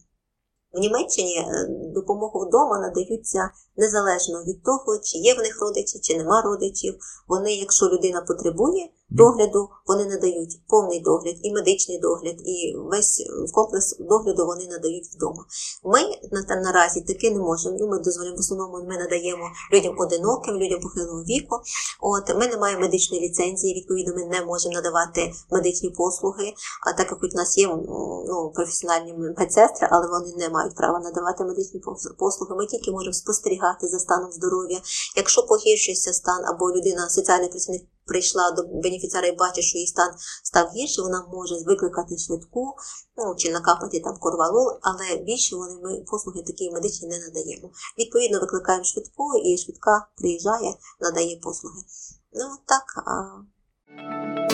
в 0.74 0.78
Німеччині 0.78 1.38
е, 1.38 1.66
допомогу 1.94 2.46
вдома 2.46 2.78
надаються 2.78 3.50
незалежно 3.76 4.44
від 4.44 4.62
того, 4.62 4.98
чи 5.02 5.18
є 5.18 5.34
в 5.34 5.38
них 5.38 5.60
родичі, 5.60 5.98
чи 6.02 6.16
нема 6.18 6.42
родичів. 6.42 6.94
Вони, 7.28 7.54
якщо 7.54 7.86
людина 7.86 8.20
потребує 8.20 8.88
догляду, 9.14 9.68
вони 9.86 10.04
надають 10.04 10.60
повний 10.68 11.00
догляд, 11.00 11.34
і 11.42 11.52
медичний 11.52 11.98
догляд, 11.98 12.36
і 12.44 12.76
весь 12.76 13.22
комплекс 13.52 13.96
догляду 13.98 14.46
вони 14.46 14.66
надають 14.66 15.06
вдома. 15.16 15.44
Ми 15.84 16.00
на 16.32 16.56
наразі 16.56 17.00
таки 17.00 17.30
не 17.30 17.40
можемо. 17.40 17.76
Ну, 17.80 17.88
ми 17.88 17.98
дозволяємо 17.98 18.36
в 18.36 18.40
основному, 18.40 18.84
ми 18.88 18.98
надаємо 18.98 19.50
людям 19.72 19.94
одиноким, 19.98 20.54
людям 20.54 20.80
похилого 20.80 21.22
віку. 21.22 21.56
От 22.00 22.36
ми 22.38 22.46
не 22.46 22.56
маємо 22.56 22.80
медичної 22.80 23.22
ліцензії, 23.22 23.74
відповідно, 23.74 24.14
ми 24.14 24.24
не 24.24 24.44
можемо 24.44 24.74
надавати 24.74 25.32
медичні 25.50 25.90
послуги. 25.90 26.52
А 26.86 26.92
так 26.92 27.10
як 27.10 27.22
у 27.22 27.36
нас 27.36 27.58
є 27.58 27.66
ну, 28.28 28.52
професіональні 28.54 29.14
медсестри, 29.38 29.88
але 29.90 30.06
вони 30.06 30.34
не 30.36 30.48
мають 30.48 30.76
права 30.76 31.00
надавати 31.00 31.44
медичні 31.44 31.80
послуги. 32.18 32.54
Ми 32.56 32.66
тільки 32.66 32.90
можемо 32.90 33.12
спостерігати 33.12 33.88
за 33.88 33.98
станом 33.98 34.32
здоров'я. 34.32 34.80
Якщо 35.16 35.42
погіршується 35.42 36.12
стан 36.12 36.44
або 36.46 36.72
людина, 36.72 37.08
соціальний 37.08 37.48
працівник 37.48 37.82
прийшла 38.06 38.50
до 38.50 38.62
бенефіціара 38.62 39.26
і 39.26 39.36
бачить, 39.36 39.64
що 39.64 39.78
її 39.78 39.86
стан 39.86 40.14
став 40.44 40.68
гірше, 40.76 41.02
вона 41.02 41.26
може 41.32 41.54
викликати 41.66 42.18
швидку 42.18 42.74
ну, 43.16 43.34
чи 43.38 43.52
накапати 43.52 44.00
там 44.00 44.16
корвалол, 44.18 44.78
але 44.82 45.16
більше 45.16 45.56
вони 45.56 45.74
ми 45.82 46.04
послуги 46.06 46.42
такі 46.42 46.70
медичні 46.70 47.08
не 47.08 47.18
надаємо. 47.18 47.70
Відповідно, 47.98 48.40
викликаємо 48.40 48.84
швидку, 48.84 49.38
і 49.44 49.58
швидка 49.58 50.06
приїжджає, 50.16 50.74
надає 51.00 51.36
послуги. 51.42 51.80
Ну 52.32 52.56
так. 52.66 52.84
А... 53.06 54.53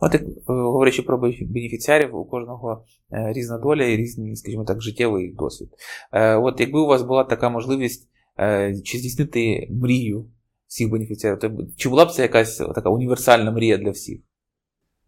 От 0.00 0.14
як, 0.14 0.22
е, 0.22 0.28
говорячи 0.46 1.02
про 1.02 1.18
бенефіціарів, 1.18 2.16
у 2.16 2.24
кожного 2.24 2.84
е, 3.12 3.32
різна 3.32 3.58
доля 3.58 3.84
і 3.84 3.96
різний, 3.96 4.36
скажімо 4.36 4.64
так, 4.64 4.82
життєвий 4.82 5.32
досвід. 5.32 5.68
Е, 6.12 6.36
От 6.36 6.60
якби 6.60 6.80
у 6.80 6.86
вас 6.86 7.02
була 7.02 7.24
така 7.24 7.50
можливість 7.50 8.06
чи 8.84 8.98
здійснити 8.98 9.68
мрію 9.70 10.26
всіх 10.66 10.90
бенефіціарів, 10.90 11.38
то 11.38 11.50
чи 11.76 11.88
була 11.88 12.04
б 12.04 12.12
це 12.12 12.22
якась 12.22 12.56
така 12.56 12.90
універсальна 12.90 13.50
мрія 13.50 13.76
для 13.76 13.90
всіх? 13.90 14.20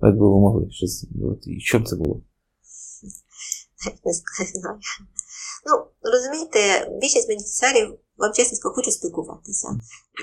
Якби 0.02 0.28
ви 0.28 0.40
могли 0.40 0.70
щось. 0.70 1.06
От, 1.24 1.46
і 1.46 1.60
що 1.60 1.78
б 1.78 1.88
це 1.88 1.96
було? 1.96 2.14
не 4.04 4.12
знаю. 4.60 4.78
Ну, 5.66 5.86
розумієте, 6.12 6.90
більшість 7.00 7.28
бенефіціарів, 7.28 7.98
вам 8.22 8.32
чесно 8.32 8.56
скажу, 8.56 8.74
хочуть 8.74 8.94
спілкуватися. 8.94 9.68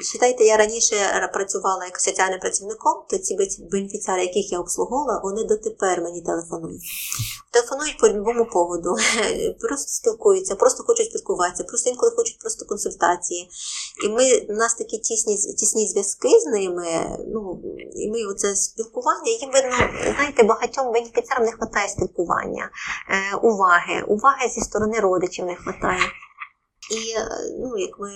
Считайте, 0.04 0.44
я 0.44 0.58
раніше 0.58 0.96
працювала 1.34 1.86
як 1.86 2.00
соціальним 2.00 2.40
працівником, 2.40 3.04
то 3.10 3.18
ці 3.18 3.36
бен- 3.36 3.70
бенефіціари, 3.72 4.22
яких 4.22 4.52
я 4.52 4.60
обслуговувала, 4.60 5.22
вони 5.24 5.44
дотепер 5.44 6.02
мені 6.02 6.22
телефонують. 6.22 6.82
Телефонують 7.52 7.98
по 7.98 8.08
будь-якому 8.08 8.46
поводу, 8.46 8.96
просто 9.60 9.92
спілкуються, 9.92 10.56
просто 10.56 10.84
хочуть 10.84 11.10
спілкуватися, 11.10 11.64
просто 11.64 11.90
інколи 11.90 12.12
хочуть 12.16 12.40
просто 12.40 12.66
консультації. 12.66 13.50
І 14.06 14.10
ми, 14.10 14.40
у 14.50 14.54
нас 14.54 14.76
такі 14.76 14.98
тісні, 14.98 15.38
тісні 15.38 15.88
зв'язки 15.88 16.30
з 16.40 16.46
ними, 16.46 16.86
ну, 17.28 17.62
і 17.96 18.12
ми 18.12 18.26
оце 18.32 18.56
спілкування, 18.56 19.32
їм 19.42 19.52
видно, 19.52 19.72
знаєте, 20.16 20.44
багатьом 20.44 20.94
бенефіціарам 20.94 21.46
не 21.46 21.52
вистачає 21.52 21.90
спілкування 21.90 22.70
е, 23.10 23.36
уваги, 23.36 24.04
уваги 24.08 24.50
зі 24.56 24.62
сторони 24.62 25.00
родичів 25.00 25.46
не 25.46 25.54
вистачає. 25.54 26.02
І 26.90 27.12
е, 27.18 27.30
ну, 27.60 27.78
як 27.78 28.00
ми, 28.00 28.10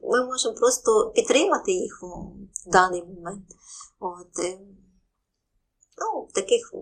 ми 0.00 0.26
можемо 0.26 0.54
просто 0.54 1.12
підтримати 1.14 1.72
їх 1.72 2.02
в 2.02 2.70
даний 2.70 3.02
момент. 3.02 3.44
От, 4.00 4.44
е, 4.44 4.58
ну, 5.98 6.28
таких, 6.34 6.74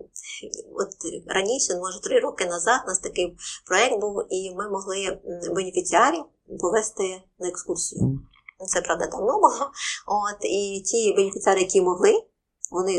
от 0.73 0.89
раніше, 1.27 1.75
може, 1.75 2.01
три 2.01 2.19
роки 2.19 2.45
назад, 2.45 2.81
у 2.85 2.87
нас 2.87 2.99
такий 2.99 3.37
проєкт 3.65 3.99
був, 4.01 4.23
і 4.29 4.55
ми 4.55 4.69
могли 4.69 5.19
бенефіціарів 5.55 6.23
повести 6.59 7.21
на 7.39 7.47
екскурсію. 7.47 8.19
Це 8.67 8.81
правда 8.81 9.07
давно 9.07 9.39
було. 9.39 9.71
От, 10.07 10.45
і 10.45 10.81
ті 10.85 11.13
бенефіціари, 11.13 11.59
які 11.59 11.81
могли, 11.81 12.23
вони 12.71 12.93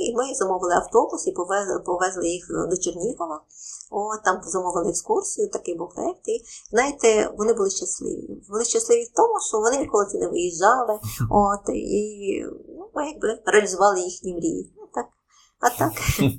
і 0.00 0.14
ми 0.14 0.34
замовили 0.34 0.74
автобус 0.74 1.26
і 1.26 1.32
повезли, 1.32 1.80
повезли 1.86 2.28
їх 2.28 2.46
до 2.70 2.76
Чернігова. 2.76 3.40
О, 3.90 4.16
там 4.24 4.40
замовили 4.42 4.90
екскурсію, 4.90 5.50
такий 5.50 5.76
був 5.78 5.88
проєкт. 5.94 6.28
І 6.28 6.44
знаєте, 6.70 7.34
вони 7.38 7.52
були 7.52 7.70
щасливі. 7.70 8.42
Були 8.48 8.64
щасливі 8.64 9.04
в 9.04 9.16
тому, 9.16 9.34
що 9.48 9.58
вони 9.58 9.78
ніколи 9.78 10.06
це 10.06 10.18
не 10.18 10.28
виїжджали. 10.28 10.98
От, 11.30 11.74
і 11.74 12.44
ну, 12.78 12.90
ми 12.94 13.06
якби 13.06 13.38
реалізували 13.46 14.00
їхні 14.00 14.34
мрії. 14.34 14.72
А 15.60 15.78
так. 15.78 15.92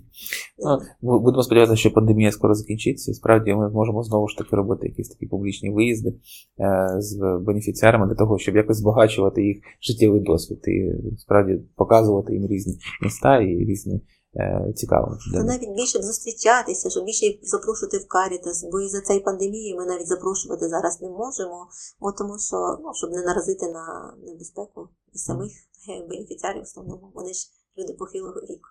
Ну, 1.01 1.19
Будемо 1.19 1.43
сподіватися, 1.43 1.75
що 1.75 1.93
пандемія 1.93 2.31
скоро 2.31 2.53
закінчиться, 2.55 3.11
і 3.11 3.13
справді 3.13 3.53
ми 3.53 3.69
зможемо 3.69 4.03
знову 4.03 4.27
ж 4.27 4.37
таки 4.37 4.55
робити 4.55 4.87
якісь 4.87 5.09
такі 5.09 5.25
публічні 5.25 5.69
виїзди 5.69 6.09
е, 6.09 6.87
з 6.97 7.39
бенефіціарами 7.41 8.07
для 8.07 8.15
того, 8.15 8.37
щоб 8.37 8.55
якось 8.55 8.77
збагачувати 8.77 9.43
їх 9.43 9.57
життєвий 9.81 10.21
досвід 10.21 10.59
і 10.67 10.91
справді 11.17 11.53
показувати 11.75 12.33
їм 12.33 12.47
різні 12.47 12.79
міста 13.01 13.41
і 13.41 13.65
різні 13.65 14.01
е, 14.35 14.73
цікаві. 14.75 15.05
А 15.35 15.43
навіть 15.43 15.75
більше 15.75 15.99
б 15.99 16.03
зустрічатися, 16.03 16.89
щоб 16.89 17.05
більше 17.05 17.25
їх 17.25 17.39
запрошувати 17.41 17.97
в 17.97 18.07
Карітас, 18.07 18.67
бо 18.71 18.81
і 18.81 18.87
за 18.87 19.01
цієї 19.01 19.23
пандемії 19.23 19.75
ми 19.75 19.85
навіть 19.85 20.07
запрошувати 20.07 20.69
зараз 20.69 21.01
не 21.01 21.09
можемо, 21.09 21.67
бо 21.99 22.11
тому 22.11 22.39
що 22.39 22.57
ну, 22.83 22.91
щоб 22.93 23.11
не 23.11 23.23
наразити 23.23 23.65
на 23.71 24.13
небезпеку 24.27 24.89
і 25.13 25.17
самих 25.17 25.51
е, 25.89 26.07
бенефіціарів 26.09 26.61
в 26.61 26.63
основному. 26.63 27.11
Вони 27.15 27.33
ж 27.33 27.39
люди 27.77 27.93
похилого 27.93 28.39
віку. 28.41 28.69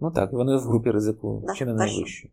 Ну 0.00 0.10
так, 0.10 0.32
вони 0.32 0.56
в 0.56 0.60
групі 0.60 0.90
ризику 0.90 1.42
Да, 1.46 1.54
чи 1.54 1.66
не 1.66 1.74
найвищі. 1.74 2.30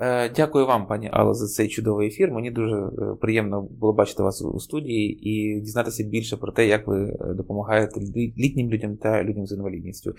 Е, 0.00 0.28
Дякую 0.28 0.66
вам, 0.66 0.86
пані 0.86 1.10
Алло, 1.12 1.34
за 1.34 1.46
цей 1.46 1.68
чудовий 1.68 2.08
ефір. 2.08 2.30
Мені 2.30 2.50
дуже 2.50 2.76
е, 2.76 2.90
приємно 3.20 3.62
було 3.62 3.92
бачити 3.92 4.22
вас 4.22 4.42
у 4.42 4.60
студії 4.60 5.30
і 5.30 5.60
дізнатися 5.60 6.04
більше 6.04 6.36
про 6.36 6.52
те, 6.52 6.66
як 6.66 6.86
ви 6.86 7.04
е, 7.04 7.34
допомагаєте 7.34 8.00
літнім 8.38 8.70
людям 8.70 8.96
та 8.96 9.24
людям 9.24 9.46
з 9.46 9.52
інвалідністю. 9.52 10.14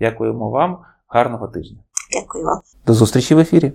Дякуємо 0.00 0.50
вам, 0.50 0.78
гарного 1.08 1.48
тижня. 1.48 1.78
Дякую 2.12 2.44
вам. 2.44 2.60
До 2.86 2.94
зустрічі 2.94 3.34
в 3.34 3.38
ефірі. 3.38 3.72